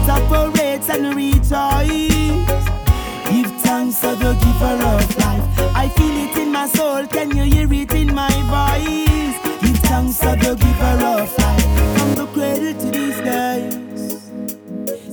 Let's 0.00 0.08
lift 0.08 0.24
up 0.24 0.32
our 0.32 0.50
rates 0.50 0.88
and 0.88 1.14
rejoice. 1.14 1.46
Give 3.28 3.52
thanks 3.60 4.00
to 4.00 4.14
the 4.16 4.34
giver 4.40 4.78
of 4.82 5.18
life. 5.18 5.44
I 5.76 5.88
feel 5.88 6.16
it 6.24 6.36
in 6.38 6.52
my 6.52 6.66
soul. 6.68 7.06
Can 7.06 7.36
you 7.36 7.42
hear 7.44 7.72
it 7.72 7.92
in 7.92 8.14
my 8.14 8.30
voice? 8.48 9.36
Give 9.60 9.78
thanks 9.80 10.18
to 10.20 10.36
the 10.40 10.54
giver 10.54 11.04
of 11.04 11.38
life. 11.38 11.98
From 11.98 12.14
the 12.14 12.26
cradle 12.32 12.80
to 12.80 12.90
these 12.90 13.20
days. 13.20 14.22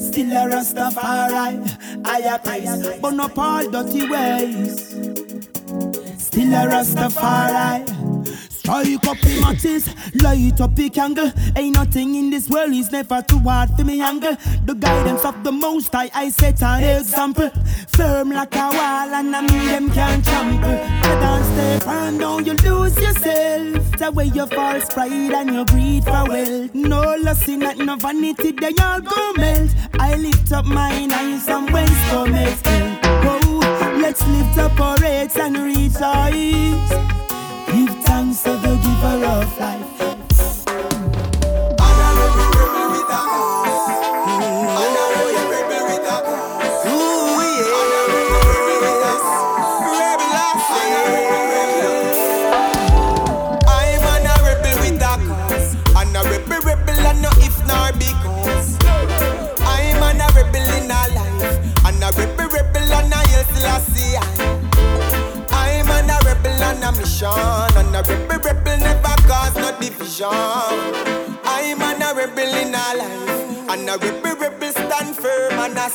Still 0.07 0.31
a 0.31 0.49
Rastafari, 0.49 2.05
I 2.05 2.19
a 2.19 2.39
praise, 2.39 2.99
but 2.99 3.19
up 3.19 3.37
all 3.37 3.69
dirty 3.69 4.09
ways. 4.09 4.89
Still 6.17 6.53
a 6.53 6.65
Rastafari. 6.65 7.96
Strike 8.67 9.07
up 9.07 9.17
the 9.19 9.39
matches, 9.39 9.87
light 10.21 10.59
up 10.59 10.75
the 10.75 10.89
candle. 10.89 11.31
Ain't 11.55 11.75
nothing 11.75 12.15
in 12.15 12.29
this 12.29 12.49
world 12.49 12.73
is 12.73 12.91
never 12.91 13.21
too 13.21 13.39
hard 13.39 13.69
for 13.77 13.85
me 13.85 14.01
angle. 14.01 14.35
The 14.65 14.73
guidance 14.73 15.23
of 15.23 15.41
the 15.45 15.53
most 15.53 15.93
high, 15.93 16.11
I 16.13 16.27
set 16.27 16.61
an 16.61 16.83
example. 16.83 17.49
Firm 17.95 18.31
like 18.31 18.53
a 18.55 18.67
wall, 18.67 19.13
and 19.13 19.33
I 19.33 19.39
mean 19.39 19.67
them 19.67 19.89
can't 19.89 20.21
trample. 20.21 20.69
You 20.69 21.15
don't 21.21 21.43
stay 21.45 21.79
firm, 21.79 22.17
don't 22.17 22.45
you 22.45 22.55
lose 22.55 22.97
yourself. 22.97 23.97
The 23.99 24.11
way 24.11 24.25
you 24.25 24.45
false 24.47 24.93
pride 24.93 25.31
and 25.31 25.53
your 25.53 25.63
greed 25.63 26.03
for 26.03 26.25
wealth. 26.27 26.75
No 26.75 27.15
loss 27.21 27.47
in 27.47 27.59
that, 27.59 27.77
no 27.77 27.95
vanity, 27.95 28.51
then 28.51 28.73
you'll 28.77 28.99
go 28.99 29.33
melt. 29.37 29.71
I 29.97 30.15
lift 30.15 30.51
up 30.51 30.65
mine 30.65 31.13
eyes 31.13 31.47
and 31.47 31.71
whence 31.71 32.09
come 32.09 32.35
it? 32.35 32.59
Whoa, 33.23 33.39
oh, 33.43 33.99
let's 34.01 34.27
lift 34.27 34.57
up 34.57 34.77
our 34.77 34.99
heads 34.99 35.37
and 35.37 35.57
rejoice. 35.57 37.26
Thanks 38.07 38.43
to 38.43 38.51
the 38.51 38.75
giver 38.83 39.25
of 39.25 39.59
life. 39.59 40.16
A 73.89 73.97
rebel 73.97 74.35
rebel 74.35 74.71
stand 74.71 75.15
firm 75.15 75.53
and 75.53 75.77
a 75.77 75.89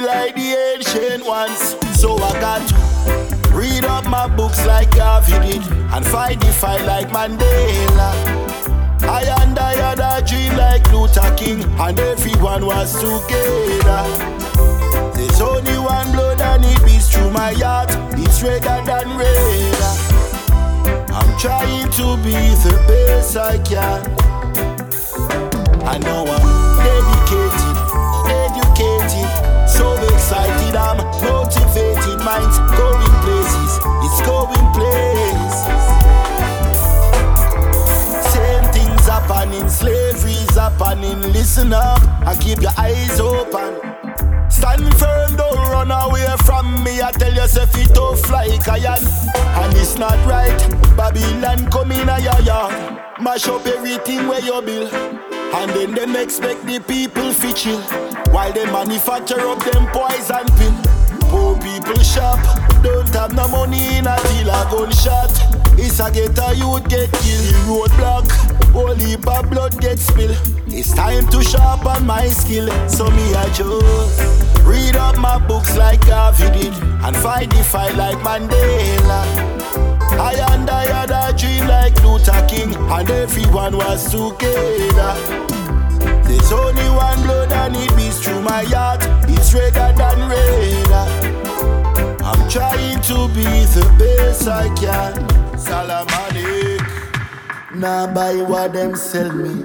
like 0.00 0.34
the 0.34 0.54
ancient 0.74 1.26
ones. 1.26 1.76
So 1.98 2.16
I 2.16 2.32
got 2.40 2.68
to 2.68 3.54
read 3.54 3.84
up 3.84 4.06
my 4.06 4.28
books 4.36 4.64
like 4.66 4.90
Garvey 4.94 5.32
did 5.32 5.62
and 5.94 6.06
fight 6.06 6.40
the 6.40 6.46
fight 6.46 6.84
like 6.84 7.08
Mandela. 7.08 8.10
I 9.02 9.22
and 9.42 9.58
I 9.58 9.74
had 9.74 10.00
a 10.00 10.26
dream 10.26 10.56
like 10.56 10.90
Luther 10.92 11.34
King, 11.36 11.62
and 11.80 11.98
everyone 11.98 12.66
was 12.66 12.92
together. 12.94 14.04
There's 15.14 15.40
only 15.40 15.78
one 15.78 16.12
blood 16.12 16.40
and 16.40 16.64
it 16.64 16.84
beats 16.84 17.10
through 17.10 17.30
my 17.30 17.52
heart. 17.54 17.90
It's 18.12 18.42
redder 18.42 18.82
than 18.84 19.16
red. 19.16 19.74
I'm 21.10 21.38
trying 21.38 21.90
to 21.92 22.16
be 22.22 22.36
the 22.64 22.74
best 22.86 23.36
I 23.36 23.58
can. 23.58 24.28
I 25.84 25.98
know 25.98 26.26
I'm 26.26 26.57
excited. 30.28 30.76
I'm 30.76 30.98
motivated, 31.24 32.20
minds 32.20 32.58
going 32.76 33.14
places. 33.24 33.72
It's 34.04 34.20
going 34.28 34.66
places. 34.76 35.80
Same 38.32 38.64
things 38.72 39.06
happening, 39.06 39.68
slavery's 39.70 40.54
happening. 40.54 41.20
Listen 41.32 41.72
up 41.72 42.02
and 42.26 42.40
keep 42.40 42.60
your 42.60 42.72
eyes 42.76 43.18
open. 43.20 43.80
Stand 44.50 44.94
firm, 44.96 45.36
don't 45.36 45.56
run 45.70 45.90
away 45.90 46.26
from 46.44 46.84
me. 46.84 47.00
I 47.00 47.10
tell 47.12 47.32
yourself 47.32 47.74
it 47.78 47.94
tough 47.94 48.30
like 48.30 48.68
iron. 48.68 49.02
And 49.34 49.76
it's 49.76 49.96
not 49.96 50.18
right. 50.26 50.58
Babylon 50.94 51.70
coming 51.70 52.00
in 52.00 52.08
a 52.08 52.20
your 52.20 52.40
yard. 52.42 53.00
Mash 53.20 53.48
up 53.48 53.66
everything 53.66 54.28
where 54.28 54.40
you 54.40 54.60
build. 54.60 55.27
And 55.54 55.70
then 55.70 55.94
them 55.94 56.16
expect 56.16 56.66
the 56.66 56.78
people 56.80 57.32
to 57.32 57.52
chill. 57.54 57.80
While 58.32 58.52
they 58.52 58.66
manufacture 58.66 59.40
up 59.40 59.58
them 59.64 59.86
poison 59.92 60.46
pill. 60.58 60.74
poor 61.30 61.56
people 61.58 62.02
shop. 62.02 62.38
Don't 62.82 63.08
have 63.14 63.34
no 63.34 63.48
money 63.48 63.98
in 63.98 64.06
a 64.06 64.16
deal 64.28 64.50
a 64.50 64.68
gunshot. 64.70 65.32
It's 65.78 66.00
a 66.00 66.10
get 66.10 66.38
a 66.38 66.54
youth 66.54 66.88
get 66.88 67.10
killed. 67.12 67.54
Roadblock, 67.66 68.30
whole 68.72 68.94
heap 68.94 69.26
of 69.26 69.48
blood 69.50 69.80
get 69.80 69.98
spilled. 69.98 70.36
It's 70.66 70.92
time 70.92 71.26
to 71.28 71.42
sharpen 71.42 72.06
my 72.06 72.28
skill. 72.28 72.68
So 72.88 73.10
me 73.10 73.34
I 73.34 73.48
just 73.52 74.64
read 74.64 74.96
up 74.96 75.18
my 75.18 75.38
books 75.46 75.76
like 75.76 76.06
Garvey 76.06 76.50
did 76.50 76.74
and 77.04 77.16
fight 77.16 77.50
the 77.50 77.64
fight 77.64 77.94
like 77.96 78.18
Mandela. 78.18 79.87
I 80.18 80.34
and 80.52 80.68
I 80.68 80.84
had 80.86 81.10
a 81.10 81.36
dream 81.36 81.66
like 81.68 82.02
Luther 82.02 82.44
King, 82.48 82.74
and 82.74 83.10
everyone 83.10 83.76
was 83.76 84.10
together. 84.10 85.14
There's 86.24 86.52
only 86.52 86.88
one 86.90 87.22
blood 87.22 87.52
and 87.52 87.76
it 87.76 87.96
beats 87.96 88.20
through 88.22 88.42
my 88.42 88.64
heart. 88.64 89.00
It's 89.28 89.54
redder 89.54 89.92
than 89.96 90.28
red. 90.28 90.92
I'm 92.22 92.48
trying 92.50 93.00
to 93.02 93.28
be 93.28 93.44
the 93.74 93.86
best 93.98 94.48
I 94.48 94.68
can. 94.74 95.58
Solomonic. 95.58 96.82
Nah 97.74 98.12
buy 98.12 98.36
what 98.42 98.72
them 98.72 98.96
sell 98.96 99.32
me. 99.32 99.64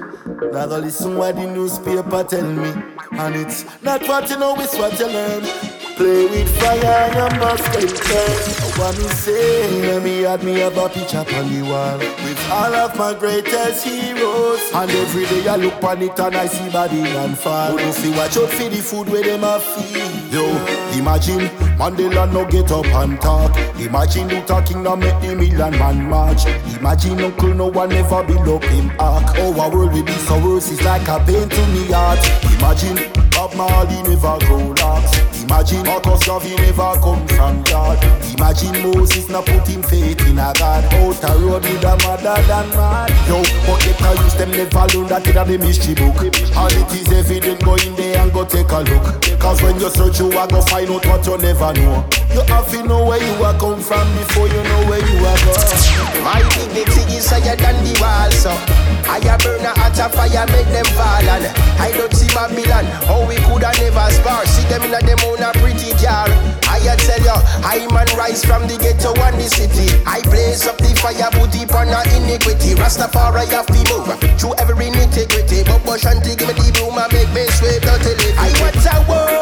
Nah 0.52 0.64
listen 0.66 1.16
what 1.16 1.36
the 1.36 1.46
newspaper 1.46 2.24
tell 2.24 2.50
me. 2.50 2.72
And 3.12 3.36
it's 3.36 3.64
not 3.82 4.06
what 4.08 4.30
you 4.30 4.38
know, 4.38 4.54
it's 4.58 4.76
what 4.78 4.98
you 4.98 5.06
learn. 5.06 5.83
Play 5.96 6.26
with 6.26 6.48
fire 6.58 6.84
and 6.84 7.14
you 7.14 7.38
must 7.38 7.64
get 7.70 7.86
burned. 7.86 8.64
What 8.76 8.98
me 8.98 9.04
say, 9.04 10.00
me 10.00 10.22
had 10.22 10.42
me 10.42 10.60
a 10.60 10.68
picture 10.68 11.18
on 11.18 11.46
the 11.48 11.62
wall 11.70 11.98
With 11.98 12.50
all 12.50 12.74
of 12.74 12.98
my 12.98 13.14
greatest 13.14 13.84
heroes. 13.84 14.60
And 14.74 14.90
every 14.90 15.24
day 15.26 15.46
I 15.46 15.54
look 15.54 15.80
on 15.84 16.02
it 16.02 16.18
and 16.18 16.34
I 16.34 16.46
see 16.46 16.68
and 16.74 17.38
fall. 17.38 17.78
You 17.78 17.92
see 17.92 18.10
watch 18.10 18.36
out 18.36 18.50
for 18.50 18.68
the 18.68 18.82
food 18.82 19.08
where 19.08 19.22
them 19.22 19.44
a 19.44 19.60
feed. 19.60 20.32
Yo, 20.32 20.42
imagine 20.98 21.46
Mandela 21.78 22.32
no 22.32 22.44
get 22.44 22.72
up 22.72 22.86
and 22.86 23.20
talk. 23.20 23.56
Imagine 23.78 24.26
Luther 24.26 24.62
King 24.62 24.82
no 24.82 24.96
make 24.96 25.20
the 25.20 25.36
million 25.36 25.78
man 25.78 26.10
march. 26.10 26.44
Imagine 26.76 27.20
Uncle 27.20 27.54
no 27.54 27.66
one 27.68 27.92
ever 27.92 28.24
build 28.24 28.48
up 28.48 28.64
him 28.64 28.90
ark. 28.98 29.32
Oh, 29.36 29.60
our 29.60 29.70
world 29.70 29.92
will 29.92 30.02
be 30.02 30.12
so 30.12 30.44
worse, 30.44 30.72
it's 30.72 30.84
like 30.84 31.06
a 31.06 31.20
pain 31.24 31.48
to 31.48 31.66
me 31.68 31.86
heart. 31.92 32.18
Imagine 32.58 33.12
Bob 33.30 33.54
Marley 33.54 34.02
never 34.02 34.44
grow 34.46 34.74
locks 34.82 35.33
Imagine 35.54 35.86
Marcus 35.86 36.26
Garvey 36.26 36.56
never 36.56 36.98
come 36.98 37.28
from 37.28 37.62
God. 37.62 38.02
Imagine 38.34 38.82
Moses 38.82 39.28
not 39.28 39.46
put 39.46 39.68
him 39.68 39.84
faith 39.84 40.20
in 40.26 40.36
a 40.36 40.52
God. 40.58 40.84
Out 40.94 41.22
a 41.22 41.38
road 41.38 41.62
with 41.62 41.84
a 41.84 41.96
mother 42.02 42.42
than 42.42 42.68
mad. 42.70 43.10
Yo, 43.28 43.40
but 43.64 43.78
they 43.82 43.92
can 43.92 44.16
use 44.24 44.34
them 44.34 44.50
never 44.50 44.98
learn 44.98 45.06
that 45.06 45.24
in 45.28 45.34
the 45.34 45.58
mystery 45.64 45.94
book. 45.94 46.18
And 46.18 46.72
it 46.74 46.92
is 46.92 47.12
evident 47.12 47.64
go 47.64 47.76
in 47.76 47.94
there 47.94 48.18
and 48.18 48.32
go 48.32 48.44
take 48.44 48.68
a 48.72 48.80
look 48.80 49.33
Cause 49.44 49.60
when 49.60 49.78
you 49.78 49.90
search 49.90 50.20
you 50.20 50.32
are 50.38 50.48
go 50.48 50.62
find 50.62 50.88
out 50.88 51.04
what 51.04 51.26
you 51.26 51.36
never 51.36 51.70
know. 51.76 52.00
You 52.32 52.40
have 52.48 52.64
to 52.72 52.82
know 52.82 53.04
where 53.04 53.20
you 53.20 53.44
are 53.44 53.52
come 53.60 53.76
from 53.76 54.08
before 54.16 54.48
you 54.48 54.62
know 54.64 54.88
where 54.88 55.04
you 55.04 55.20
are 55.20 55.40
going 55.44 56.24
My 56.24 56.40
dignity 56.56 57.04
is 57.12 57.28
higher 57.28 57.52
than 57.52 57.76
the 57.84 57.92
wall 58.00 58.32
so 58.32 58.50
I 59.04 59.20
a 59.20 59.36
burn 59.36 59.60
a 59.60 59.76
hot 59.76 60.00
fire 60.16 60.48
make 60.48 60.66
them 60.72 60.88
fall 60.96 61.28
and 61.28 61.44
I 61.76 61.92
don't 61.92 62.10
see 62.16 62.32
Babylon 62.32 62.88
How 63.04 63.28
we 63.28 63.36
coulda 63.44 63.70
never 63.76 64.08
spar 64.16 64.48
See 64.48 64.64
them 64.72 64.82
in 64.88 64.96
a 64.96 65.00
them 65.04 65.20
own 65.28 65.44
a 65.44 65.52
pretty 65.60 65.92
car 66.00 66.32
I 66.66 66.80
a 66.80 66.96
tell 66.96 67.22
you 67.22 67.38
I 67.62 67.84
man 67.92 68.08
rise 68.16 68.42
from 68.42 68.66
the 68.66 68.80
ghetto 68.80 69.14
and 69.14 69.38
the 69.38 69.46
city. 69.46 69.94
I 70.04 70.20
blaze 70.26 70.66
up 70.66 70.76
the 70.78 70.90
fire 70.98 71.30
put 71.30 71.54
it 71.54 71.70
on 71.70 71.88
a 71.88 72.02
iniquity. 72.18 72.74
Rastafari 72.74 73.46
have 73.54 73.70
to 73.70 73.80
move 73.94 74.10
through 74.40 74.58
every 74.58 74.90
nitty-gritty. 74.90 75.64
But 75.64 76.02
Shanti 76.02 76.34
give 76.36 76.50
me 76.50 76.54
the 76.58 76.72
broom 76.74 76.98
and 76.98 77.12
make 77.12 77.30
me 77.30 77.46
sweep 77.54 77.82
dirty 77.82 78.14
living 78.18 78.38
I 78.38 78.50
want 78.60 78.76
a 78.76 79.33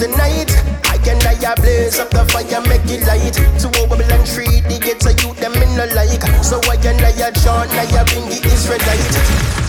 tonight. 0.00 0.50
I 0.84 0.96
can 0.98 1.20
I 1.26 1.36
a 1.44 1.54
blaze 1.60 1.98
up 1.98 2.10
the 2.10 2.24
fire 2.32 2.60
make 2.68 2.88
it 2.88 3.06
light. 3.06 3.34
To 3.60 3.68
a 3.68 3.88
Babylon 3.88 4.24
tree 4.24 4.60
the 4.64 4.78
ghetto 4.80 5.10
youth 5.20 5.38
them 5.38 5.54
in 5.54 5.76
the 5.76 5.86
like. 5.94 6.24
So 6.42 6.60
I 6.70 6.76
can 6.76 6.96
I 7.04 7.10
a 7.10 7.32
chant 7.32 7.70
I 7.72 8.04
bring 8.04 8.26
the 8.28 8.40
Israelite 8.48 9.59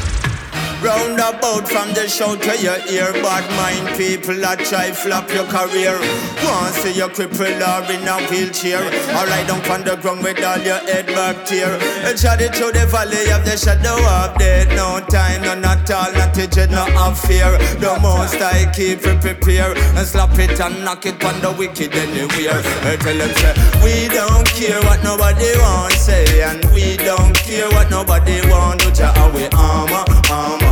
Roundabout 0.82 1.70
from 1.70 1.94
the 1.94 2.10
shout 2.10 2.42
to 2.42 2.58
your 2.58 2.82
ear, 2.90 3.14
bad 3.22 3.46
mind 3.54 3.96
people 4.02 4.34
that 4.42 4.58
try 4.66 4.90
flop 4.90 5.30
your 5.30 5.46
career. 5.46 5.94
Want 6.42 6.74
see 6.74 6.98
you 6.98 7.06
cripple 7.06 7.62
or 7.62 7.86
in 7.86 8.02
a 8.10 8.18
wheelchair, 8.26 8.82
or 9.14 9.26
lie 9.30 9.46
down 9.46 9.62
on 9.70 9.86
the 9.86 9.96
ground 10.02 10.24
with 10.24 10.42
all 10.42 10.58
your 10.58 10.82
head 10.90 11.06
back 11.14 11.46
tear. 11.46 11.78
And 12.02 12.18
shot 12.18 12.42
it 12.42 12.56
through 12.58 12.74
the 12.74 12.90
valley 12.90 13.30
of 13.30 13.46
the 13.46 13.62
shadow 13.62 13.94
of 13.94 14.34
death. 14.42 14.74
No 14.74 14.98
time, 15.06 15.46
no 15.46 15.54
not 15.54 15.86
all, 15.92 16.12
not 16.18 16.34
to 16.34 16.48
dread, 16.48 16.72
no 16.72 16.90
of 16.98 17.14
fear. 17.14 17.62
The 17.78 18.02
most 18.02 18.42
I 18.42 18.66
keep 18.74 19.06
it 19.06 19.22
prepare 19.22 19.78
and 19.78 20.08
slap 20.08 20.34
it 20.40 20.60
and 20.60 20.84
knock 20.84 21.06
it 21.06 21.24
on 21.24 21.38
the 21.46 21.54
wicked 21.54 21.94
anywhere. 21.94 22.58
I 22.90 22.98
tell 22.98 23.22
them 23.22 23.30
say 23.38 23.54
we 23.86 24.10
don't 24.10 24.50
care 24.58 24.82
what 24.82 25.04
nobody 25.06 25.54
want 25.62 25.94
say, 25.94 26.42
and 26.42 26.66
we 26.74 26.98
don't 26.98 27.38
care 27.38 27.70
what 27.70 27.92
nobody 27.92 28.42
want. 28.50 28.82
Do 28.82 28.90
ya 28.98 29.14
we 29.30 29.46
armor, 29.54 30.10
armor 30.34 30.71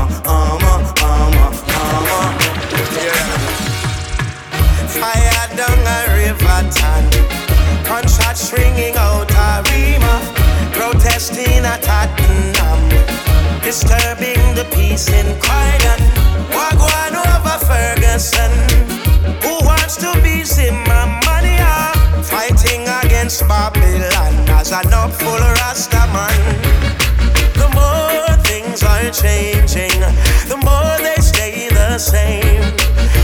Fire 4.99 5.47
down 5.55 5.79
a 5.85 5.99
river 6.15 6.61
town. 6.71 7.03
Gunshots 7.83 8.53
ringing 8.53 8.95
out 8.95 9.31
a 9.31 9.63
rima. 9.71 10.15
Protesting 10.73 11.65
at 11.65 11.81
Tottenham. 11.81 12.81
Disturbing 13.61 14.43
the 14.55 14.65
peace 14.71 15.09
in 15.09 15.27
Croydon. 15.39 16.01
Over 16.51 17.57
Ferguson. 17.65 18.51
Who 19.43 19.65
wants 19.65 19.97
to 19.97 20.11
be? 20.23 20.29
Fighting 22.29 22.87
against 23.03 23.47
Babylon 23.47 24.49
as 24.49 24.71
an 24.71 24.93
up 24.93 25.11
full 25.11 25.39
Rastaman 25.39 26.88
are 29.09 29.13
changing, 29.13 29.99
the 30.47 30.57
more 30.63 30.97
they 31.01 31.15
stay 31.21 31.67
the 31.69 31.97
same. 31.97 32.61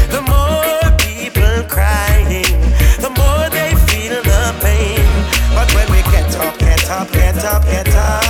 The 0.09 0.21
more 0.21 0.81
people 0.97 1.63
crying, 1.69 2.57
the 3.01 3.09
more 3.09 3.49
they 3.49 3.71
feel 3.85 4.21
the 4.23 4.55
pain. 4.61 5.05
But 5.53 5.71
when 5.75 5.87
we 5.91 6.01
get 6.11 6.35
up, 6.37 6.57
get 6.57 6.89
up, 6.89 7.11
get 7.11 7.43
up, 7.43 7.63
get 7.65 7.87
up, 7.93 8.25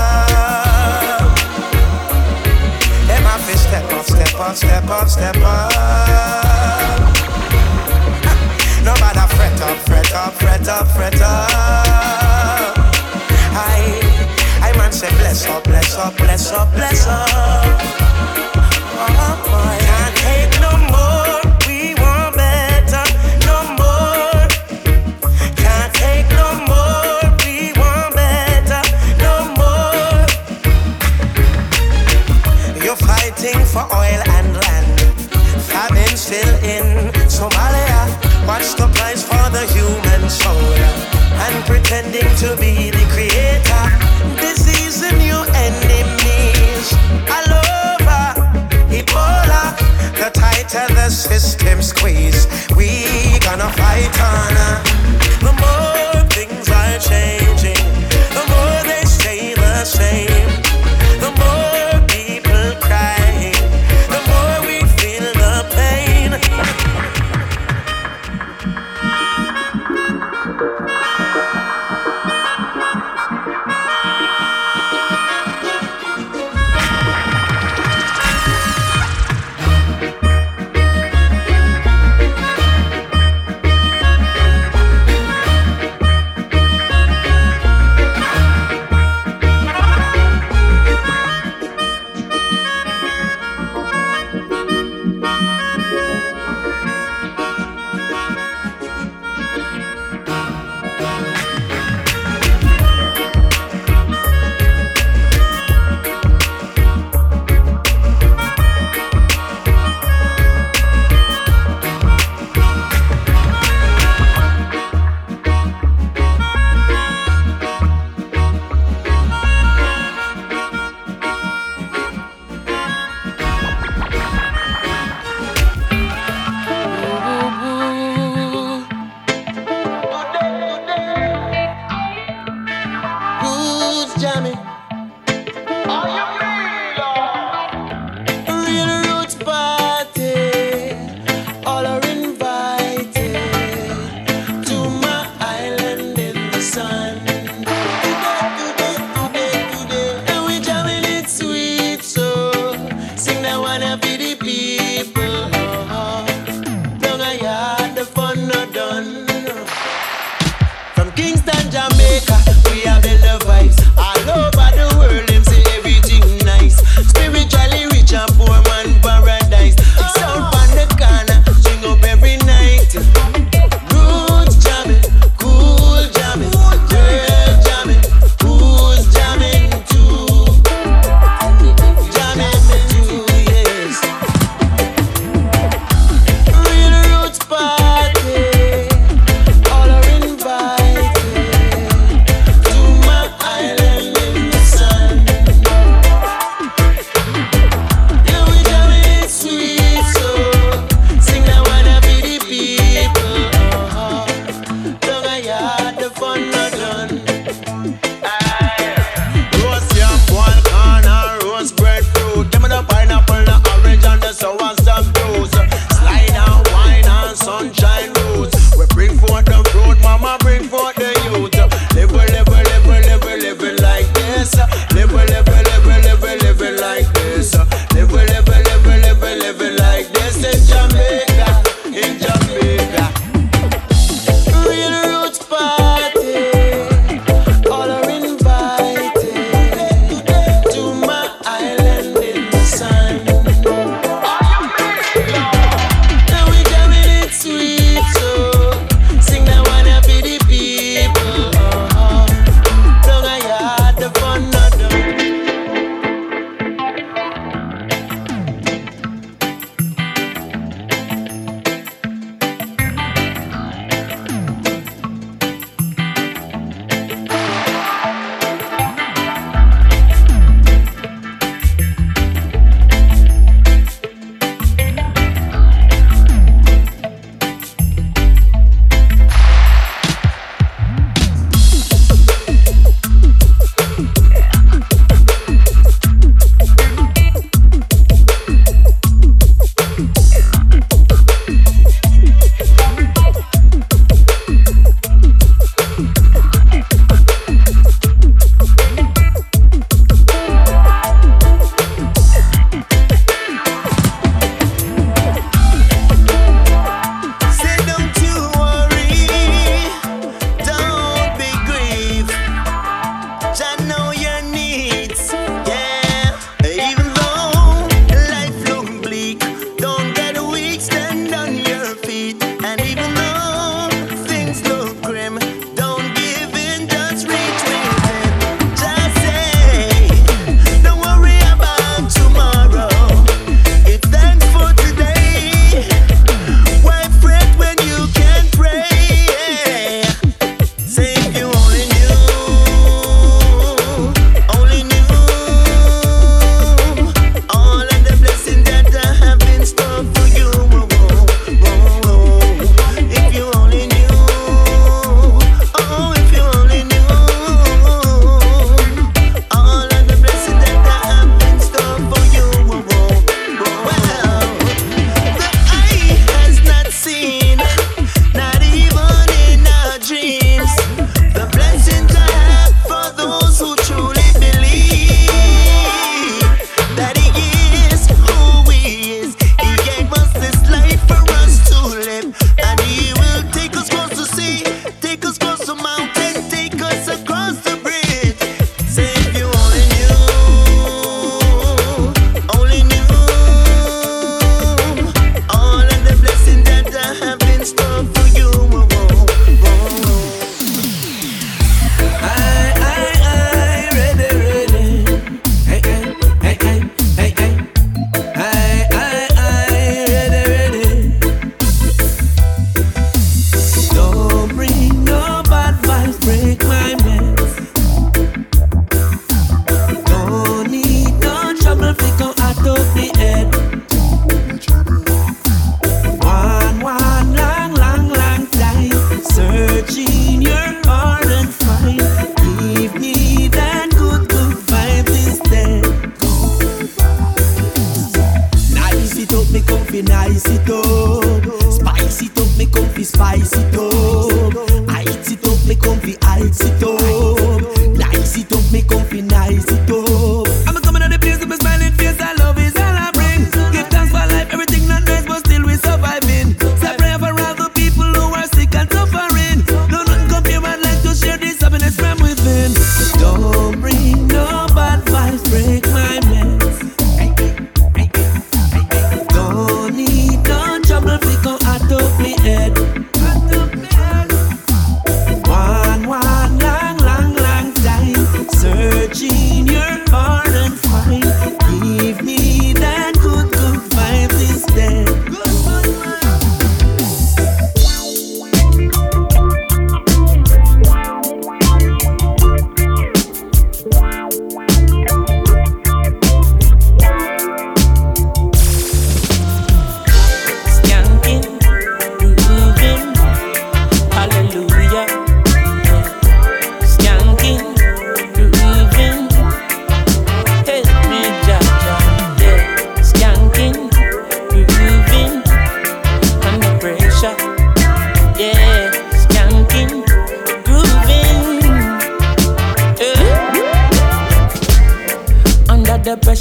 them 3.07 3.23
have 3.23 3.45
to 3.47 3.57
step 3.57 3.91
up, 3.93 4.05
step 4.05 4.39
up, 4.39 4.55
step 4.55 4.89
up, 4.89 5.07
step 5.07 5.37
up. 5.37 5.71
No 8.85 8.93
matter 9.01 9.27
fret 9.35 9.61
up, 9.61 9.77
fret 9.87 10.13
up, 10.13 10.33
fret 10.33 10.67
up, 10.67 10.87
fret 10.89 11.21
up. 11.21 11.54
Bless 15.95 16.17
bless 16.17 16.51
up, 16.51 16.71
bless. 16.73 17.05
Oh, 17.07 17.63
Can't 19.79 20.15
take 20.17 20.51
no 20.59 20.75
more. 20.91 21.39
We 21.67 21.95
want 21.95 22.35
better, 22.35 23.05
no 23.47 23.63
more. 23.79 24.47
Can't 25.55 25.93
take 25.93 26.27
no 26.35 26.49
more. 26.67 27.31
We 27.43 27.71
want 27.79 28.13
better, 28.13 28.83
no 29.23 29.35
more. 29.55 30.27
You're 32.83 32.99
fighting 32.99 33.63
for 33.65 33.85
oil 33.95 34.21
and 34.35 34.53
land. 34.57 35.01
In 36.63 37.11
Somalia. 37.29 38.01
The 38.77 38.87
price 38.87 39.23
for 39.23 39.49
the 39.51 39.65
human 39.73 40.29
soul 40.29 40.73
and 41.45 41.65
pretending 41.65 42.35
to 42.37 42.55
be 42.57 42.89
the 42.89 43.05
creator 43.13 44.04
All 47.35 47.51
over 47.53 48.23
Ebola, 48.89 49.63
the 50.19 50.29
tighter 50.33 50.87
the 50.93 51.09
system 51.09 51.81
squeeze, 51.81 52.47
we 52.75 53.39
gonna 53.39 53.69
fight 53.73 54.15
on. 54.21 54.53
Uh. 54.57 54.83
The 55.45 55.53
more 55.63 56.29
things 56.29 56.69
are 56.69 56.99
changing, 56.99 57.85
the 58.37 58.43
more 58.49 58.83
they 58.89 59.03
stay 59.05 59.53
the 59.53 59.85
same. 59.85 60.54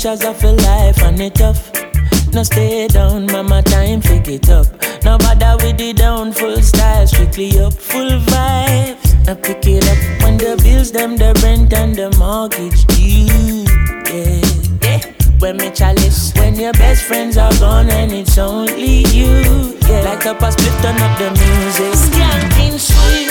Pressures 0.04 0.24
of 0.24 0.44
a 0.44 0.52
life 0.62 1.02
and 1.02 1.20
it 1.20 1.34
tough. 1.34 1.72
No 2.32 2.42
stay 2.42 2.88
down, 2.88 3.26
mama, 3.26 3.62
time 3.62 4.02
pick 4.02 4.28
it 4.28 4.50
up. 4.50 4.66
No 5.02 5.16
bother 5.16 5.56
with 5.64 5.78
the 5.78 5.92
down, 5.94 6.32
full 6.32 6.60
style, 6.60 7.06
strictly 7.06 7.58
up, 7.58 7.72
full 7.72 8.10
vibes. 8.10 9.26
Now 9.26 9.34
pick 9.34 9.66
it 9.66 9.84
up 9.88 10.22
when 10.22 10.36
the 10.36 10.60
bills, 10.62 10.92
them, 10.92 11.16
the 11.16 11.32
rent 11.42 11.72
and 11.72 11.94
the 11.94 12.10
mortgage 12.18 12.84
due. 12.88 13.64
Yeah, 14.12 14.42
yeah. 14.82 15.12
When 15.38 15.56
me 15.56 15.70
chalice, 15.70 16.34
when 16.34 16.56
your 16.56 16.72
best 16.74 17.04
friends 17.04 17.38
are 17.38 17.54
gone 17.58 17.88
and 17.88 18.12
it's 18.12 18.36
only 18.36 19.04
you. 19.06 19.78
Yeah, 19.88 20.02
like 20.02 20.26
a 20.26 20.52
split, 20.52 20.82
turn 20.82 21.00
up 21.00 21.18
the 21.18 21.30
music. 21.30 21.94
Skanking 21.94 22.78
sweet. 22.78 23.23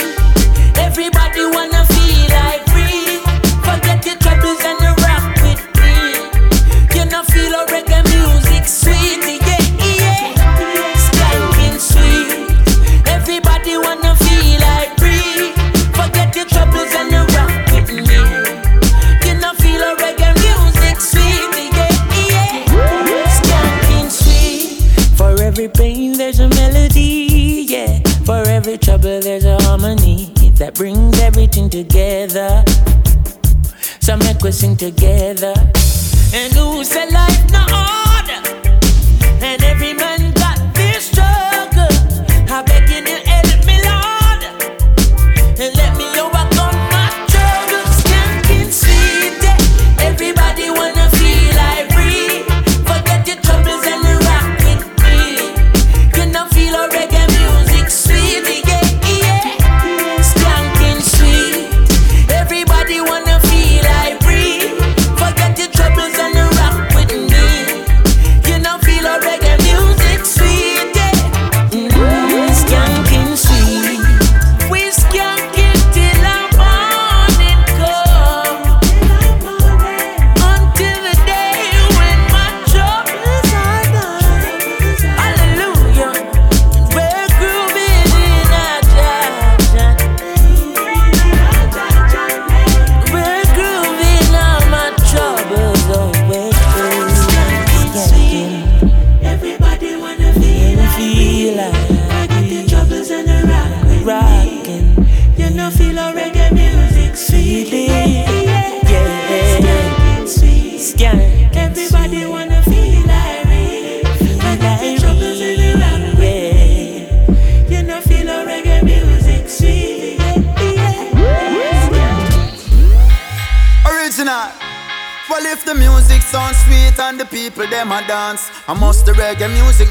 Together. 32.34 32.64
So 34.00 34.16
make 34.16 34.42
we 34.42 34.50
sing 34.50 34.76
together. 34.76 35.54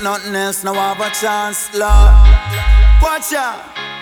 Nothing 0.04 0.36
else, 0.36 0.64
now 0.64 0.74
have 0.74 1.00
a 1.00 1.10
chance, 1.10 1.74
Lord. 1.74 2.12
Watch 3.02 3.34
out. 3.34 3.93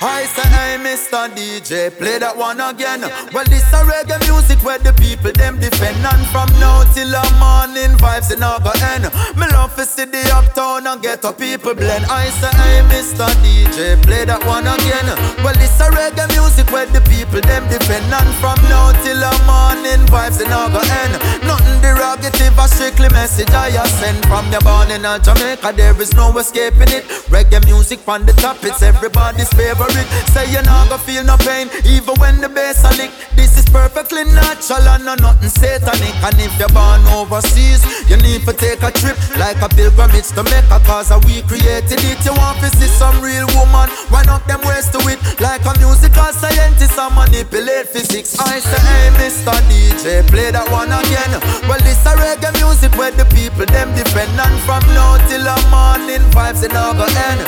I 0.00 0.30
say, 0.30 0.46
hey, 0.54 0.78
Mr. 0.78 1.26
DJ, 1.34 1.90
play 1.90 2.22
that 2.22 2.38
one 2.38 2.62
again. 2.62 3.02
Well, 3.34 3.42
this 3.50 3.66
a 3.74 3.82
reggae 3.82 4.14
music 4.30 4.62
where 4.62 4.78
the 4.78 4.94
people 4.94 5.34
them 5.34 5.58
defend, 5.58 5.98
and 6.06 6.22
from 6.30 6.46
now 6.62 6.86
till 6.94 7.10
the 7.10 7.18
morning 7.42 7.98
vibes 7.98 8.30
in 8.30 8.38
go 8.38 8.70
end. 8.94 9.10
Me 9.34 9.50
love 9.50 9.74
to 9.74 9.82
see 9.82 10.06
the 10.06 10.22
uptown 10.30 10.86
and 10.86 11.02
get 11.02 11.26
a 11.26 11.32
people 11.34 11.74
blend. 11.74 12.06
I 12.06 12.30
say, 12.38 12.46
hey, 12.46 12.86
Mr. 12.86 13.26
DJ, 13.42 13.98
play 14.06 14.22
that 14.22 14.38
one 14.46 14.70
again. 14.70 15.02
Well, 15.42 15.58
this 15.58 15.74
a 15.82 15.90
reggae 15.90 16.30
music 16.30 16.70
where 16.70 16.86
the 16.86 17.02
people 17.10 17.42
them 17.42 17.66
defend, 17.66 18.06
and 18.06 18.30
from 18.38 18.54
now 18.70 18.94
till 19.02 19.18
the 19.18 19.34
morning 19.50 20.06
vibes 20.06 20.38
in 20.38 20.46
go 20.46 20.78
end. 20.78 21.18
Nothing 21.42 21.82
derogative, 21.82 22.54
a 22.54 22.70
strictly 22.70 23.10
message 23.10 23.50
I 23.50 23.74
send 23.98 24.22
from 24.30 24.46
your 24.54 24.62
born 24.62 24.94
in 24.94 25.02
Jamaica. 25.02 25.74
There 25.74 25.98
is 25.98 26.14
no 26.14 26.30
escaping 26.38 26.94
it. 26.94 27.02
Reggae 27.34 27.66
music 27.66 28.06
on 28.06 28.22
the 28.26 28.32
top, 28.38 28.62
it's 28.62 28.78
everybody's 28.78 29.50
favorite. 29.58 29.87
Say 30.34 30.50
you 30.52 30.62
not 30.62 30.88
gonna 30.88 31.02
feel 31.02 31.24
no 31.24 31.36
pain, 31.38 31.68
even 31.84 32.14
when 32.20 32.40
the 32.40 32.48
bass 32.48 32.84
a 32.84 32.90
lick. 32.96 33.10
This 33.34 33.56
is 33.56 33.66
perfectly 33.70 34.24
natural 34.24 34.82
and 34.88 35.04
no 35.04 35.14
nothing 35.14 35.48
satanic. 35.48 36.14
And 36.22 36.38
if 36.40 36.52
you're 36.58 36.68
born 36.74 37.02
overseas, 37.14 37.80
you 38.08 38.16
need 38.18 38.44
to 38.46 38.52
take 38.52 38.82
a 38.82 38.90
trip 38.90 39.16
like 39.38 39.60
a 39.62 39.68
pilgrimage 39.68 40.28
to 40.36 40.42
Mecca, 40.44 40.80
cause 40.84 41.12
we 41.26 41.42
created 41.46 42.00
it. 42.02 42.18
You 42.24 42.34
want 42.34 42.58
to 42.60 42.68
see 42.76 42.88
some 42.88 43.20
real 43.22 43.46
woman, 43.56 43.88
wind 44.10 44.28
up 44.28 44.44
them 44.46 44.60
ways 44.66 44.88
to 44.90 45.00
it 45.08 45.18
like 45.40 45.64
a 45.64 45.72
musical 45.78 46.30
scientist 46.34 46.98
and 46.98 47.14
manipulate 47.14 47.88
physics. 47.88 48.38
I 48.38 48.58
say, 48.60 48.80
hey, 48.82 49.08
Mr. 49.16 49.56
DJ, 49.70 50.26
play 50.28 50.50
that 50.50 50.68
one 50.70 50.92
again. 50.92 51.32
Well, 51.68 51.80
this 51.80 52.02
a 52.04 52.12
reggae 52.18 52.52
music 52.60 52.92
where 52.98 53.12
the 53.12 53.24
people 53.30 53.66
them 53.66 53.94
defend, 53.94 54.34
and 54.38 54.58
from 54.66 54.82
now 54.92 55.16
till 55.28 55.44
the 55.44 55.56
morning 55.70 56.24
vibes 56.34 56.62
in 56.64 56.72
go 56.72 57.06
end. 57.06 57.40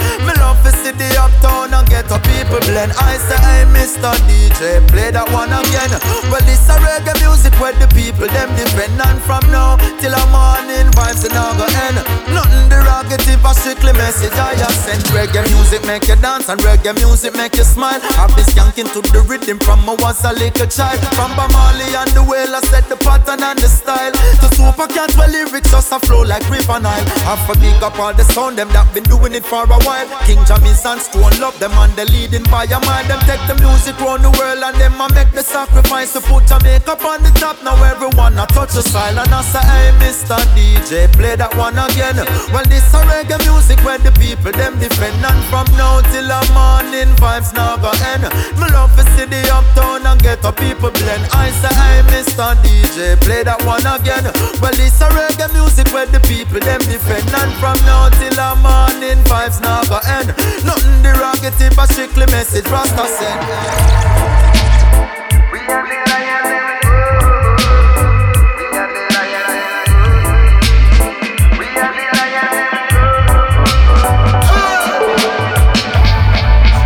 Blend. 2.70 2.92
I 3.02 3.18
say, 3.18 3.34
hey, 3.42 3.66
Mr. 3.74 4.14
DJ, 4.30 4.86
play 4.94 5.10
that 5.10 5.26
one 5.34 5.50
again. 5.50 5.90
Well, 6.30 6.38
this 6.46 6.62
a 6.70 6.78
reggae 6.78 7.18
music 7.18 7.50
where 7.58 7.74
the 7.74 7.90
people 7.90 8.30
them 8.30 8.46
depend 8.54 9.02
on 9.02 9.18
from 9.26 9.42
now 9.50 9.74
till 9.98 10.14
the 10.14 10.22
morning 10.30 10.86
vibes 10.94 11.26
in 11.26 11.34
go 11.34 11.66
end. 11.66 11.98
Nothing 12.30 12.70
derogative, 12.70 13.42
a 13.42 13.52
strictly 13.58 13.90
message 13.98 14.34
I 14.38 14.54
have 14.62 14.70
sent. 14.70 15.02
Reggae 15.10 15.42
music 15.50 15.82
make 15.82 16.06
you 16.06 16.14
dance, 16.22 16.46
and 16.48 16.62
reggae 16.62 16.94
music 16.94 17.34
make 17.34 17.58
you 17.58 17.66
smile. 17.66 17.98
I've 18.22 18.30
been 18.38 18.46
skanking 18.46 18.86
to 18.94 19.02
the 19.10 19.26
rhythm 19.26 19.58
from 19.58 19.82
I 19.90 19.98
was 19.98 20.22
a 20.22 20.32
little 20.32 20.70
child. 20.70 21.02
From 21.18 21.34
Bob 21.34 21.50
Marley 21.50 21.90
and 21.90 22.10
the 22.14 22.22
whale, 22.22 22.54
I 22.54 22.62
set 22.70 22.86
the 22.86 22.96
pattern 23.02 23.42
and 23.42 23.58
the 23.58 23.66
style. 23.66 24.14
To 24.14 24.46
super 24.54 24.86
cats, 24.86 25.18
well, 25.18 25.26
lyrics 25.26 25.74
just 25.74 25.90
a 25.90 25.98
flow 25.98 26.22
like 26.22 26.46
river 26.46 26.78
Nile. 26.78 27.02
A 27.26 27.34
big 27.58 27.82
up 27.82 27.98
all 27.98 28.14
the 28.14 28.22
sound, 28.30 28.58
them 28.58 28.70
that 28.70 28.86
been 28.94 29.04
doing 29.10 29.34
it 29.34 29.44
for 29.44 29.66
a 29.66 29.78
while. 29.82 30.06
King 30.22 30.38
Jammy's 30.46 30.86
and 30.86 31.02
Stone 31.02 31.34
love 31.42 31.58
them 31.58 31.74
and 31.74 31.92
the 31.98 32.06
leading 32.06 32.44
by 32.44 32.59
mind. 32.68 33.08
Them 33.08 33.20
take 33.24 33.40
the 33.48 33.56
music 33.62 33.96
round 34.00 34.24
the 34.24 34.30
world 34.36 34.60
and 34.60 34.76
them 34.76 35.00
a 35.00 35.08
make 35.14 35.32
the 35.32 35.42
sacrifice 35.42 36.12
to 36.12 36.20
put 36.20 36.44
Jamaica 36.46 36.98
on 37.00 37.22
the 37.22 37.32
top. 37.40 37.62
Now 37.64 37.78
everyone 37.84 38.36
a 38.36 38.46
touch 38.46 38.74
the 38.74 38.82
style 38.82 39.18
and 39.18 39.32
I 39.32 39.40
say, 39.42 39.64
hey, 39.64 39.90
Mr. 40.02 40.36
DJ, 40.52 41.08
play 41.12 41.36
that 41.36 41.54
one 41.56 41.78
again. 41.78 42.20
Well, 42.52 42.66
this 42.68 42.84
a 42.92 43.00
reggae 43.08 43.40
music 43.48 43.80
where 43.84 43.98
the 43.98 44.12
people 44.20 44.52
them 44.52 44.76
defend 44.78 45.24
and 45.24 45.42
from 45.48 45.66
now 45.78 46.00
till 46.12 46.26
the 46.26 46.40
morning 46.52 47.08
vibes 47.16 47.54
now 47.54 47.76
go 47.80 47.92
end. 48.12 48.28
Me 48.58 48.66
love 48.68 48.92
to 48.96 49.04
see 49.16 49.24
the 49.24 49.40
uptown 49.48 50.04
and 50.04 50.20
get 50.20 50.44
a 50.44 50.52
people 50.52 50.90
blend. 50.90 51.24
I 51.32 51.48
say, 51.62 51.72
hey, 51.72 52.02
Mr. 52.12 52.52
DJ, 52.60 53.16
play 53.24 53.42
that 53.44 53.62
one 53.64 53.86
again. 53.86 54.28
Well, 54.60 54.74
this 54.76 55.00
a 55.00 55.08
reggae 55.16 55.48
music 55.56 55.88
where 55.94 56.06
the 56.06 56.20
people 56.28 56.60
them 56.60 56.82
defend 56.84 57.28
and 57.30 57.52
from 57.56 57.78
now 57.88 58.12
till 58.20 58.34
the 58.36 58.50
morning 58.60 59.22
vibes 59.24 59.60
now 59.64 59.80
go 59.88 60.00
end. 60.04 60.28
Nothing 60.66 61.00
derogative, 61.00 61.76
a 61.78 61.84
strictly 61.88 62.26
message 62.50 62.70
Rasta 62.70 63.06
send. 63.06 63.40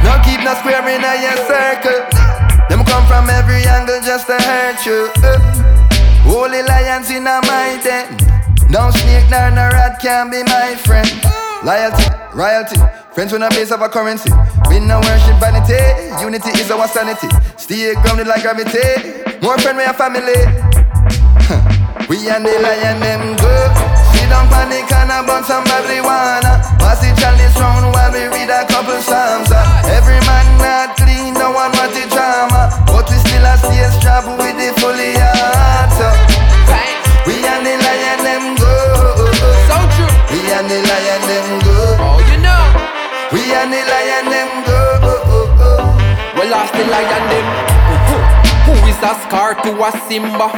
No 0.04 0.12
keep 0.24 0.44
no 0.44 0.54
square 0.54 0.86
in 0.88 1.02
a 1.02 1.14
your 1.22 1.36
circle. 1.48 2.04
Them 2.68 2.84
come 2.84 3.06
from 3.06 3.30
every 3.30 3.64
angle 3.64 4.00
just 4.02 4.26
to 4.26 4.34
hurt 4.34 4.84
you. 4.84 5.08
Uh. 5.22 5.38
Holy 6.24 6.62
lions 6.62 7.10
in 7.10 7.26
a 7.26 7.40
my 7.42 7.80
den. 7.82 8.16
No 8.68 8.90
snake 8.90 9.30
nor 9.30 9.50
no 9.50 9.68
rat 9.72 9.98
can 10.00 10.30
be 10.30 10.42
my 10.42 10.74
friend. 10.84 11.08
Loyalty, 11.64 12.04
royalty, 12.34 12.76
friends 13.14 13.32
when 13.32 13.42
a 13.42 13.48
base 13.50 13.70
of 13.70 13.80
a 13.80 13.88
currency. 13.88 14.30
We 14.68 14.80
no 14.80 14.98
worship 14.98 15.38
vanity, 15.38 15.78
unity 16.20 16.50
is 16.58 16.70
our 16.70 16.88
sanity. 16.88 17.28
Stay 17.56 17.94
grounded 18.02 18.26
like 18.26 18.42
gravity. 18.42 18.82
More 19.40 19.56
friend, 19.58 19.78
we 19.78 19.84
a 19.84 19.94
family. 19.94 20.34
we 22.10 22.18
and 22.26 22.42
the 22.42 22.54
lion 22.58 22.98
them 22.98 23.36
go. 23.38 23.54
Sit 24.12 24.26
down 24.28 24.50
panic 24.50 24.90
and 24.90 25.14
a 25.14 25.22
bun 25.22 25.44
some 25.44 25.64
marijuana. 25.64 26.58
Pass 26.82 27.00
the 27.00 27.14
chalice 27.14 27.54
round 27.60 27.86
while 27.94 28.10
we 28.10 28.26
read 28.34 28.50
a 28.50 28.66
couple 28.66 28.98
psalms. 28.98 29.50
Uh. 29.50 29.62
Every 29.94 30.18
man 30.26 30.46
not 30.58 30.96
clean, 30.98 31.34
no 31.34 31.54
one 31.54 31.70
want 31.70 31.92
the 31.94 32.04
drama. 32.10 32.72
But 32.90 33.06
we 33.08 33.16
still 33.22 33.46
a 33.46 33.54
stay 33.62 33.86
strapped 34.00 34.26
with 34.26 34.56
the 34.58 34.74
fully 34.80 35.03
Lost 46.64 46.80
the 46.80 46.84
lion 46.88 47.24
them. 47.28 47.46
Who 48.64 48.72
is 48.88 48.96
a 49.04 49.12
scar 49.28 49.52
to 49.52 49.70
a 49.84 49.92
Simba? 50.08 50.48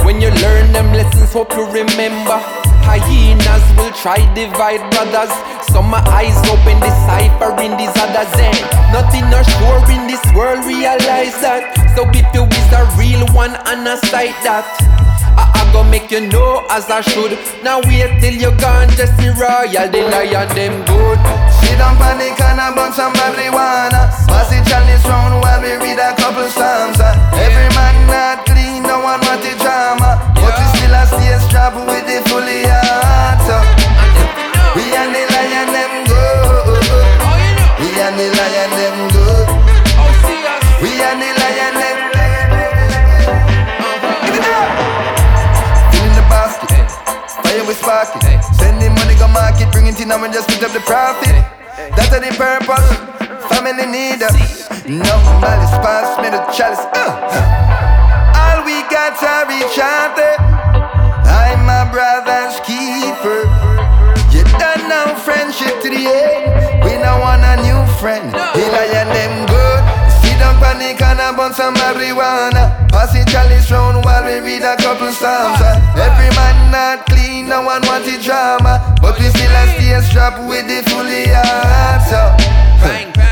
When 0.00 0.16
you 0.18 0.30
learn 0.40 0.72
them 0.72 0.88
lessons, 0.96 1.30
hope 1.30 1.52
you 1.52 1.68
remember. 1.68 2.40
Hyenas 2.88 3.60
will 3.76 3.92
try 3.92 4.24
divide 4.32 4.80
brothers. 4.96 5.28
Some 5.68 5.90
my 5.92 6.00
eyes 6.08 6.40
open, 6.48 6.80
decipher 6.80 7.52
in 7.60 7.76
these 7.76 7.92
others. 8.00 8.32
And 8.40 8.56
nothing 8.96 9.28
are 9.28 9.44
sure 9.44 9.84
in 9.92 10.08
this 10.08 10.24
world, 10.32 10.64
realize 10.64 11.36
that. 11.44 11.76
So 11.96 12.08
if 12.16 12.24
you 12.32 12.48
is 12.48 12.72
a 12.72 12.88
real 12.96 13.28
one, 13.36 13.52
and 13.68 13.84
a 13.86 14.00
sight 14.08 14.32
that. 14.48 14.64
I, 15.36 15.52
I 15.52 15.72
go 15.74 15.84
make 15.84 16.10
you 16.10 16.32
know 16.32 16.64
as 16.70 16.88
I 16.88 17.02
should. 17.02 17.36
Now 17.62 17.84
wait 17.84 18.24
till 18.24 18.32
you 18.32 18.56
gone, 18.56 18.88
just 18.96 19.12
see 19.20 19.28
royal, 19.36 19.68
the 19.68 20.00
lion 20.00 20.48
them 20.56 20.80
good. 20.88 21.51
Sit 21.72 21.78
down 21.80 21.96
panic 21.96 22.36
and 22.36 22.60
a 22.60 22.68
bun 22.76 22.92
some 22.92 23.14
marijuana. 23.16 24.12
Pass 24.28 24.52
the 24.52 24.60
chalice 24.68 25.08
round 25.08 25.40
while 25.40 25.56
we 25.64 25.72
read 25.80 25.96
a 25.96 26.12
couple 26.20 26.44
psalms. 26.52 27.00
Every 27.00 27.68
man 27.72 27.96
not 28.12 28.44
clean, 28.44 28.84
no 28.84 29.00
one 29.00 29.16
want 29.24 29.40
the 29.40 29.56
drama. 29.56 30.20
But 30.36 30.52
we 30.52 30.64
still 30.76 30.92
a 30.92 31.08
stay 31.08 31.32
strapped 31.48 31.80
with 31.80 32.04
the 32.04 32.20
fully 32.28 32.68
heart. 32.68 33.48
Uh. 33.48 33.64
We 34.76 34.84
and 34.92 35.16
the 35.16 35.24
lion 35.32 35.68
them 35.72 35.92
go. 36.12 36.20
We 37.80 37.88
and 38.04 38.20
the 38.20 38.28
lion 38.36 38.70
them 38.76 38.96
go. 39.16 39.24
We 40.84 40.92
and 41.00 41.24
the 41.24 41.30
lion 41.40 41.74
them. 41.80 41.98
The. 42.12 42.52
Fire 47.40 47.64
we 47.64 47.72
spark 47.72 48.12
it. 48.28 48.44
Send 48.60 48.76
the 48.76 48.90
money 48.92 49.16
go 49.16 49.26
market, 49.28 49.72
bring 49.72 49.86
it 49.86 49.98
in 50.02 50.12
and 50.12 50.20
we 50.20 50.28
just 50.28 50.52
put 50.52 50.62
up 50.68 50.72
the 50.76 50.80
profit. 50.84 51.61
That's 51.96 52.10
the 52.10 52.20
purpose. 52.36 52.88
Family 53.50 53.86
need 53.86 54.22
us. 54.22 54.34
No 54.88 55.16
malice, 55.40 55.70
pass 55.84 56.18
me 56.18 56.30
the 56.30 56.42
chalice. 56.52 56.80
Uh, 56.80 57.12
uh. 57.22 58.40
All 58.42 58.64
we 58.64 58.82
got 58.90 59.14
to 59.20 59.46
reach 59.48 59.78
out 59.78 60.16
there. 60.16 60.36
I'm 61.28 61.64
my 61.66 61.88
brother's 61.90 62.58
keeper. 62.66 63.46
You 64.32 64.44
done 64.58 64.88
now 64.88 65.14
friendship 65.14 65.82
to 65.82 65.88
the 65.90 66.02
end. 66.08 66.84
We 66.84 66.90
don't 66.98 67.20
want 67.20 67.42
a 67.44 67.56
new 67.62 67.80
friend. 68.00 68.32
Panic 70.82 71.02
and 71.02 71.38
a 71.38 71.54
some 71.54 71.74
marijuana. 71.76 72.90
Pass 72.90 73.12
the 73.12 73.22
chalice 73.30 73.70
round 73.70 74.04
while 74.04 74.24
we 74.24 74.40
read 74.40 74.62
a 74.62 74.76
couple 74.76 75.12
psalms. 75.12 75.62
Every 75.94 76.30
man 76.34 76.72
not 76.72 77.06
clean, 77.06 77.48
no 77.48 77.62
one 77.62 77.82
want 77.86 78.04
the 78.04 78.18
drama. 78.18 78.82
But 79.00 79.16
we 79.18 79.26
still 79.30 79.54
a 79.54 79.64
stay 79.78 80.00
strapped 80.10 80.42
with 80.48 80.66
the 80.66 80.82
fully 80.90 81.30
heart. 81.30 82.02
So, 82.10 82.18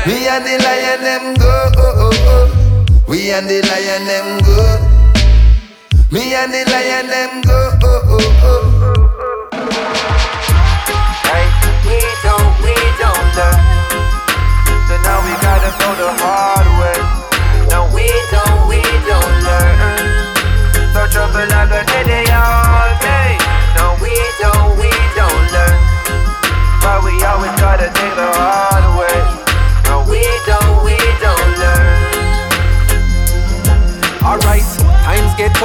we 0.07 0.27
and 0.31 0.45
the 0.45 0.63
lion 0.63 1.03
them 1.03 1.35
go. 1.35 1.71
Oh, 1.75 2.07
oh, 2.07 2.29
oh. 2.31 3.03
We 3.09 3.31
and 3.31 3.49
the 3.49 3.59
lion 3.67 4.05
them 4.07 4.39
go. 4.47 4.79
Me 6.09 6.33
and 6.33 6.53
the 6.53 6.63
lion 6.71 7.07
them 7.07 7.41
go. 7.41 7.61
Hey, 8.41 9.00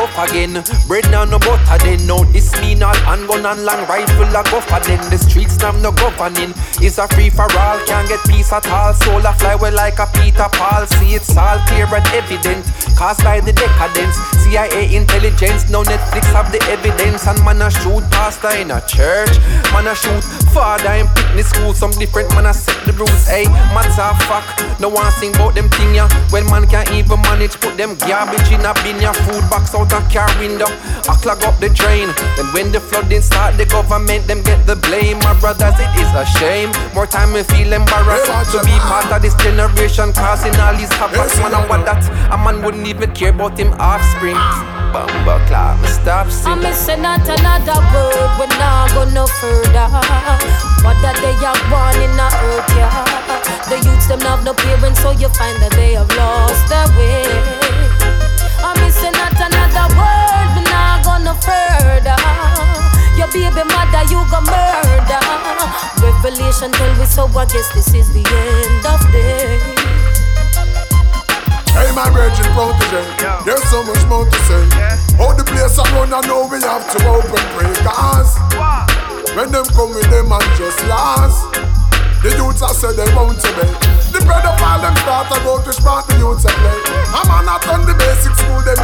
tough 0.06 0.30
again. 0.30 0.62
Bread 0.86 1.04
now 1.10 1.24
no 1.24 1.38
butter 1.38 1.78
then. 1.84 2.06
No, 2.06 2.24
this 2.24 2.52
mean 2.60 2.82
all 2.82 2.94
handgun 2.94 3.46
and 3.46 3.64
long 3.64 3.86
rifle 3.86 4.24
a 4.24 4.42
go 4.50 4.60
for 4.60 4.80
then. 4.80 5.00
The 5.10 5.18
streets 5.18 5.58
now 5.58 5.72
no 5.72 5.92
governing. 5.92 6.54
It's 6.80 6.98
a 6.98 7.08
free 7.08 7.30
for 7.30 7.50
all, 7.58 7.78
can't 7.86 8.08
get 8.08 8.20
peace 8.26 8.52
at 8.52 8.66
all. 8.68 8.94
Soul 8.94 9.24
a 9.24 9.32
fly 9.34 9.54
well 9.54 9.74
like 9.74 9.98
a 9.98 10.06
Peter 10.14 10.48
Paul. 10.52 10.86
See 10.86 11.14
it's 11.14 11.36
all 11.36 11.58
clear 11.66 11.86
and 11.86 12.06
evident. 12.14 12.64
Caused 12.96 13.22
by 13.24 13.40
the 13.40 13.52
decadence. 13.52 14.16
CIA 14.44 14.94
intelligence, 14.94 15.68
no 15.70 15.82
Netflix 15.82 16.24
have 16.32 16.52
the 16.52 16.62
evidence. 16.70 17.26
And 17.26 17.42
man 17.44 17.62
a 17.62 17.70
shoot 17.70 18.04
pastor 18.10 18.54
in 18.56 18.70
a 18.70 18.80
church. 18.86 19.38
Man 19.72 19.86
a 19.86 19.94
shoot 19.94 20.22
father 20.54 20.92
in 20.92 21.06
picnic 21.08 21.46
school. 21.46 21.74
Some 21.74 21.92
different 21.92 22.30
man 22.34 22.46
a 22.46 22.54
set 22.54 22.78
the 22.86 22.92
rules. 22.92 23.26
Hey, 23.26 23.44
matter 23.74 24.02
of 24.02 24.18
fact, 24.24 24.80
no 24.80 24.88
one 24.88 25.10
sing 25.12 25.34
about 25.34 25.54
them 25.54 25.68
thing 25.70 25.94
ya. 25.94 26.08
When 26.30 26.46
man 26.46 26.66
can't 26.66 26.90
even 26.92 27.20
manage, 27.22 27.58
put 27.60 27.76
them 27.76 27.96
garbage 28.06 28.48
in 28.52 28.64
a 28.64 28.72
bin 28.82 29.00
ya. 29.00 29.12
Food 29.12 29.44
box 29.50 29.74
out 29.74 29.92
a 29.96 30.02
car 30.12 30.28
window. 30.38 30.68
I 31.08 31.16
clog 31.24 31.42
up 31.44 31.56
the 31.58 31.72
drain. 31.72 32.12
Then 32.36 32.46
when 32.52 32.68
the 32.72 32.80
flooding 32.80 33.22
start, 33.22 33.56
the 33.56 33.64
government 33.64 34.28
them 34.28 34.42
get 34.42 34.66
the 34.66 34.76
blame. 34.76 35.18
My 35.24 35.32
brothers, 35.40 35.74
it 35.80 35.92
is 35.96 36.10
a 36.12 36.24
shame. 36.36 36.70
More 36.94 37.06
time 37.06 37.32
we 37.32 37.42
feel 37.42 37.72
embarrassed 37.72 38.28
to 38.52 38.60
be 38.64 38.76
part 38.84 39.08
of 39.10 39.22
this 39.22 39.34
generation 39.40 40.12
causing 40.12 40.54
all 40.60 40.76
these 40.76 40.92
havoc. 41.00 41.32
Man, 41.40 41.54
I 41.54 41.64
want 41.66 41.86
that 41.88 42.04
a 42.30 42.36
man 42.36 42.62
wouldn't 42.62 42.86
even 42.86 43.10
care 43.12 43.30
about 43.32 43.58
him 43.58 43.72
offspring. 43.80 44.36
Bumba 44.92 45.40
clap, 45.48 45.80
me 45.80 45.88
stop 45.88 46.26
I'm 46.26 46.32
singing. 46.32 46.62
missing 46.62 47.02
not 47.02 47.24
another 47.26 47.80
word, 47.90 48.30
We're 48.38 48.52
not 48.60 48.92
go 48.92 49.02
no 49.10 49.26
further. 49.26 49.88
What 50.84 50.96
that 51.02 51.16
they 51.18 51.34
are 51.42 51.58
born 51.72 51.96
in 52.04 52.14
a 52.20 52.28
earth, 52.52 52.70
yeah. 52.76 53.02
The 53.68 53.76
youths 53.82 54.06
them 54.06 54.20
have 54.20 54.44
no 54.44 54.54
parents, 54.54 55.00
so 55.02 55.10
you 55.10 55.28
find 55.34 55.58
that 55.62 55.72
they 55.72 55.94
have 55.94 56.10
lost 56.14 56.68
their 56.70 56.86
way. 56.94 57.65
I'm 59.06 59.14
not 59.14 59.38
another 59.38 59.86
word, 59.94 60.48
we 60.58 60.62
not 60.66 61.06
go 61.06 61.14
no 61.22 61.34
further. 61.38 62.18
Your 63.14 63.30
baby 63.30 63.62
mother, 63.70 64.02
you 64.10 64.18
go 64.26 64.42
murder. 64.42 65.22
Revelation 66.02 66.72
tell 66.72 66.92
we 66.98 67.06
so, 67.06 67.30
I 67.38 67.46
guess 67.46 67.70
this 67.72 67.94
is 67.94 68.12
the 68.12 68.26
end 68.26 68.82
of 68.82 69.00
day. 69.14 69.62
Hey, 71.76 71.92
my 71.94 72.10
brethren, 72.10 72.34
virgin 72.34 72.50
protege, 72.56 73.04
there's 73.44 73.62
so 73.70 73.84
much 73.84 74.02
more 74.10 74.24
to 74.26 74.38
say. 74.50 74.64
How 75.20 75.32
the 75.36 75.44
place 75.44 75.78
I 75.78 75.84
run, 75.94 76.12
I 76.12 76.20
know 76.26 76.48
we 76.50 76.58
have 76.66 76.82
to 76.90 76.98
open 77.06 77.44
pray. 77.54 77.70
Cause 77.86 78.34
when 79.36 79.52
them 79.52 79.68
come 79.76 79.94
with 79.94 80.08
them 80.10 80.32
and 80.32 80.50
just 80.56 80.80
last, 80.88 81.52
the 82.24 82.32
youths 82.34 82.64
I 82.64 82.72
say 82.72 82.96
they 82.96 83.06
won't 83.14 83.38
obey. 83.38 83.68
The 84.08 84.24
bread 84.24 84.44
of 84.48 84.56
all 84.56 84.80
them 84.80 84.96
start 85.04 85.28
to 85.28 85.38
go 85.44 85.60
to 85.60 85.72
spot 85.72 86.08
the 86.08 86.16
youths 86.16 86.48
and 86.48 86.56
play. 86.56 86.80
I'm 87.12 87.28
on 87.28 87.44
not 87.44 87.68
on 87.68 87.84
the 87.84 87.92
basic 87.92 88.32
school, 88.32 88.60
them 88.64 88.80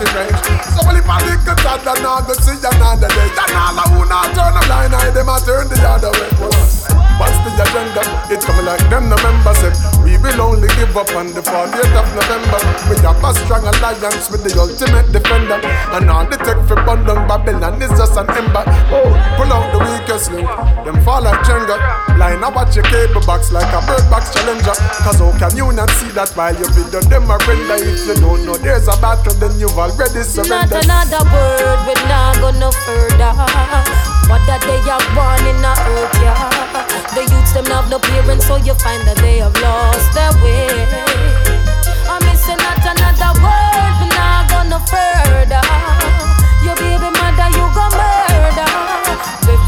a 0.00 0.06
range. 0.16 0.40
So 0.72 0.80
well, 0.82 0.96
if 0.96 1.08
I 1.08 1.20
lick 1.28 1.44
a 1.44 1.54
toddler, 1.60 1.96
now 2.00 2.20
go 2.24 2.32
see 2.40 2.56
another 2.56 3.08
day. 3.08 3.28
Then 3.36 3.52
all 3.52 3.76
I 3.76 3.84
who 3.92 4.02
not 4.08 4.32
turn 4.32 4.56
a 4.56 4.62
blind 4.64 4.94
eye, 4.96 5.10
them 5.12 5.28
I 5.28 5.38
turn 5.44 5.68
the 5.68 5.76
other 5.84 6.12
way. 6.16 6.30
What's 7.20 7.36
the 7.44 7.52
agenda? 7.52 8.00
It's 8.32 8.44
coming 8.48 8.64
like 8.64 8.80
them, 8.88 9.12
the 9.12 9.16
members 9.20 9.60
said. 9.60 9.76
We 10.00 10.16
will 10.16 10.40
only 10.40 10.68
give 10.80 10.96
up 10.96 11.12
on 11.12 11.28
the 11.36 11.44
40th 11.44 11.92
of 11.92 12.08
November. 12.16 12.60
We 12.88 12.96
have 13.04 13.20
a 13.20 13.30
strong 13.44 13.68
alliance 13.68 14.30
with 14.32 14.40
the 14.40 14.56
ultimate 14.56 15.12
defender. 15.12 15.60
And 15.92 16.08
all 16.08 16.24
the 16.24 16.38
tech 16.40 16.56
for 16.66 16.80
Bundle 16.80 17.20
Babylon 17.28 17.82
is 17.82 17.90
just 17.90 18.16
an 18.16 18.24
ember. 18.30 18.64
Oh, 18.88 19.12
pull 19.36 19.52
out 19.52 19.68
the 19.68 19.80
weakest 19.84 20.32
link. 20.32 20.48
Them 20.84 20.96
fall 21.04 21.22
like 21.22 21.44
Jenga. 21.44 22.09
Line 22.20 22.44
up 22.44 22.54
watch 22.54 22.76
your 22.76 22.84
cable 22.84 23.24
box 23.24 23.50
like 23.50 23.72
a 23.72 23.80
bird 23.88 24.04
box 24.12 24.28
challenger. 24.28 24.76
Cause 25.00 25.24
how 25.24 25.32
can 25.40 25.56
you 25.56 25.72
not 25.72 25.88
see 25.96 26.12
that 26.12 26.28
while 26.36 26.52
you 26.52 26.68
video 26.68 27.00
them 27.08 27.32
a 27.32 27.40
render? 27.48 27.80
If 27.80 28.04
you 28.04 28.12
don't 28.20 28.44
know 28.44 28.60
there's 28.60 28.92
a 28.92 28.96
battle, 29.00 29.32
then 29.40 29.56
you've 29.56 29.72
already 29.72 30.20
Not 30.44 30.68
another 30.68 31.24
word, 31.32 31.80
we 31.88 31.96
not 32.12 32.36
go 32.44 32.52
no 32.52 32.68
further. 32.84 33.32
What 34.28 34.44
that 34.44 34.60
they 34.68 34.84
are 34.84 35.00
born 35.16 35.48
in 35.48 35.64
a 35.64 35.72
earth, 35.72 36.12
yeah. 36.20 36.44
The 37.16 37.24
youths 37.24 37.56
them 37.56 37.64
have 37.72 37.88
no 37.88 37.96
parents, 37.98 38.44
so 38.44 38.60
you 38.60 38.76
find 38.84 39.00
that 39.08 39.16
they 39.24 39.40
have 39.40 39.56
lost 39.56 40.12
their 40.12 40.28
way. 40.44 40.68
I'm 42.04 42.20
missing 42.28 42.60
not 42.60 42.84
another 42.84 43.32
word, 43.40 43.92
we 43.96 44.12
not 44.12 44.44
go 44.52 44.60
no 44.68 44.78
further. 44.92 46.09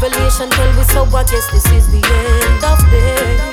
Revelation 0.03 0.49
tell 0.49 0.73
me 0.73 0.83
so 0.83 1.05
I 1.15 1.23
guess 1.23 1.49
this 1.49 1.65
is 1.71 1.87
the 1.87 2.03
end 2.03 2.63
of 2.65 2.91
day. 2.91 3.52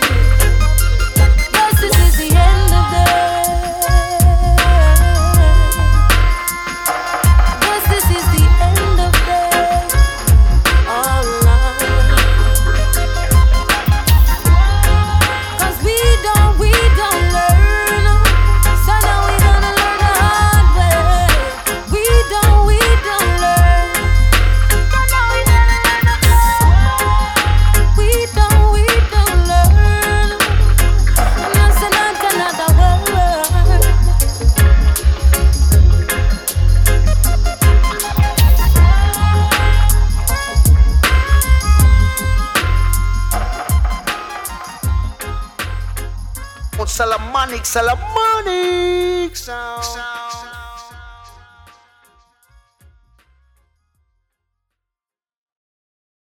Solomonics! 47.71 49.47